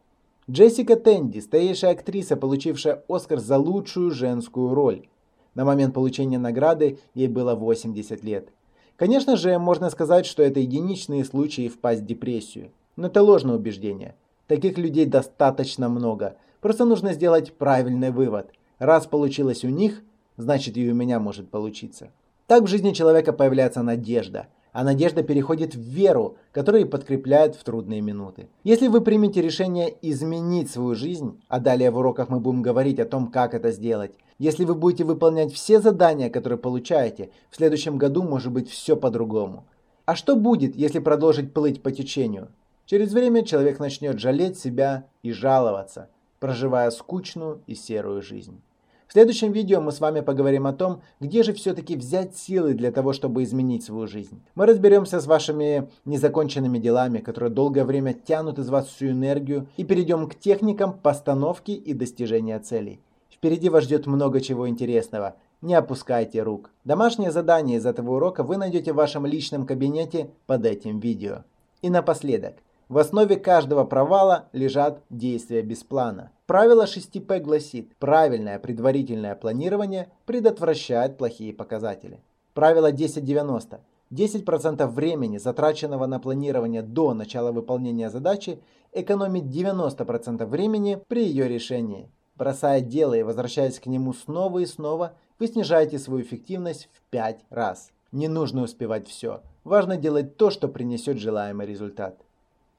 Джессика 0.50 0.96
Тенди, 0.96 1.38
старейшая 1.38 1.92
актриса, 1.92 2.36
получившая 2.36 3.02
Оскар 3.08 3.40
за 3.40 3.56
лучшую 3.56 4.10
женскую 4.10 4.74
роль. 4.74 5.06
На 5.54 5.64
момент 5.64 5.94
получения 5.94 6.38
награды 6.38 6.98
ей 7.14 7.28
было 7.28 7.54
80 7.54 8.22
лет. 8.22 8.50
Конечно 8.96 9.38
же, 9.38 9.58
можно 9.58 9.88
сказать, 9.88 10.26
что 10.26 10.42
это 10.42 10.60
единичные 10.60 11.24
случаи 11.24 11.68
впасть 11.68 12.02
в 12.02 12.06
депрессию. 12.06 12.70
Но 12.96 13.06
это 13.06 13.22
ложное 13.22 13.56
убеждение. 13.56 14.14
Таких 14.46 14.76
людей 14.76 15.06
достаточно 15.06 15.88
много. 15.88 16.36
Просто 16.60 16.84
нужно 16.84 17.12
сделать 17.12 17.54
правильный 17.54 18.10
вывод. 18.10 18.50
Раз 18.78 19.06
получилось 19.06 19.64
у 19.64 19.68
них, 19.68 20.02
значит 20.36 20.76
и 20.76 20.90
у 20.90 20.94
меня 20.94 21.18
может 21.18 21.50
получиться. 21.50 22.10
Так 22.46 22.64
в 22.64 22.66
жизни 22.66 22.92
человека 22.92 23.32
появляется 23.32 23.82
надежда. 23.82 24.48
А 24.72 24.82
надежда 24.82 25.22
переходит 25.22 25.74
в 25.74 25.80
веру, 25.80 26.36
которая 26.50 26.84
подкрепляет 26.84 27.54
в 27.54 27.62
трудные 27.62 28.00
минуты. 28.00 28.48
Если 28.64 28.88
вы 28.88 29.00
примете 29.00 29.40
решение 29.40 29.94
изменить 30.02 30.68
свою 30.68 30.96
жизнь, 30.96 31.40
а 31.48 31.60
далее 31.60 31.92
в 31.92 31.96
уроках 31.96 32.28
мы 32.28 32.40
будем 32.40 32.60
говорить 32.60 32.98
о 32.98 33.04
том, 33.04 33.28
как 33.28 33.54
это 33.54 33.70
сделать, 33.70 34.12
если 34.38 34.64
вы 34.64 34.74
будете 34.74 35.04
выполнять 35.04 35.52
все 35.52 35.80
задания, 35.80 36.28
которые 36.28 36.58
получаете, 36.58 37.30
в 37.50 37.56
следующем 37.56 37.98
году 37.98 38.24
может 38.24 38.52
быть 38.52 38.68
все 38.68 38.96
по-другому. 38.96 39.64
А 40.06 40.16
что 40.16 40.34
будет, 40.34 40.74
если 40.74 40.98
продолжить 40.98 41.54
плыть 41.54 41.80
по 41.80 41.92
течению? 41.92 42.48
Через 42.86 43.12
время 43.12 43.44
человек 43.44 43.78
начнет 43.78 44.18
жалеть 44.18 44.58
себя 44.58 45.06
и 45.22 45.32
жаловаться, 45.32 46.10
проживая 46.38 46.90
скучную 46.90 47.62
и 47.66 47.74
серую 47.74 48.20
жизнь. 48.20 48.60
В 49.06 49.12
следующем 49.12 49.52
видео 49.52 49.80
мы 49.80 49.90
с 49.92 50.00
вами 50.00 50.20
поговорим 50.20 50.66
о 50.66 50.72
том, 50.72 51.00
где 51.20 51.42
же 51.42 51.54
все-таки 51.54 51.96
взять 51.96 52.36
силы 52.36 52.74
для 52.74 52.90
того, 52.90 53.12
чтобы 53.12 53.42
изменить 53.42 53.84
свою 53.84 54.06
жизнь. 54.06 54.42
Мы 54.54 54.66
разберемся 54.66 55.20
с 55.20 55.26
вашими 55.26 55.88
незаконченными 56.04 56.78
делами, 56.78 57.18
которые 57.18 57.50
долгое 57.50 57.84
время 57.84 58.12
тянут 58.12 58.58
из 58.58 58.68
вас 58.68 58.88
всю 58.88 59.08
энергию, 59.08 59.66
и 59.76 59.84
перейдем 59.84 60.28
к 60.28 60.34
техникам 60.34 60.92
постановки 60.98 61.70
и 61.70 61.94
достижения 61.94 62.58
целей. 62.58 63.00
Впереди 63.30 63.68
вас 63.68 63.84
ждет 63.84 64.06
много 64.06 64.40
чего 64.40 64.68
интересного. 64.68 65.36
Не 65.62 65.74
опускайте 65.74 66.42
рук. 66.42 66.70
Домашнее 66.84 67.30
задание 67.30 67.78
из 67.78 67.86
этого 67.86 68.16
урока 68.16 68.42
вы 68.42 68.56
найдете 68.56 68.92
в 68.92 68.96
вашем 68.96 69.24
личном 69.24 69.64
кабинете 69.66 70.30
под 70.46 70.66
этим 70.66 70.98
видео. 70.98 71.44
И 71.82 71.88
напоследок. 71.88 72.56
В 72.88 72.98
основе 72.98 73.36
каждого 73.36 73.84
провала 73.84 74.48
лежат 74.52 75.02
действия 75.08 75.62
без 75.62 75.82
плана. 75.82 76.32
Правило 76.46 76.84
6П 76.84 77.40
гласит, 77.40 77.96
правильное 77.96 78.58
предварительное 78.58 79.34
планирование 79.34 80.08
предотвращает 80.26 81.16
плохие 81.16 81.54
показатели. 81.54 82.20
Правило 82.52 82.88
1090. 82.88 83.80
10% 84.10 84.86
времени, 84.88 85.38
затраченного 85.38 86.04
на 86.04 86.20
планирование 86.20 86.82
до 86.82 87.14
начала 87.14 87.52
выполнения 87.52 88.10
задачи, 88.10 88.60
экономит 88.92 89.44
90% 89.44 90.44
времени 90.44 91.00
при 91.08 91.24
ее 91.24 91.48
решении. 91.48 92.10
Бросая 92.36 92.82
дело 92.82 93.14
и 93.14 93.22
возвращаясь 93.22 93.80
к 93.80 93.86
нему 93.86 94.12
снова 94.12 94.58
и 94.58 94.66
снова, 94.66 95.14
вы 95.38 95.46
снижаете 95.46 95.98
свою 95.98 96.22
эффективность 96.22 96.90
в 96.92 97.00
5 97.10 97.44
раз. 97.48 97.92
Не 98.12 98.28
нужно 98.28 98.62
успевать 98.62 99.08
все. 99.08 99.40
Важно 99.64 99.96
делать 99.96 100.36
то, 100.36 100.50
что 100.50 100.68
принесет 100.68 101.16
желаемый 101.16 101.66
результат. 101.66 102.23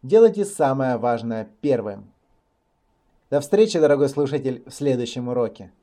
Делайте 0.05 0.45
самое 0.45 0.97
важное 0.97 1.49
первым. 1.61 2.11
До 3.31 3.41
встречи, 3.41 3.79
дорогой 3.79 4.07
слушатель, 4.07 4.61
в 4.67 4.71
следующем 4.71 5.29
уроке. 5.29 5.71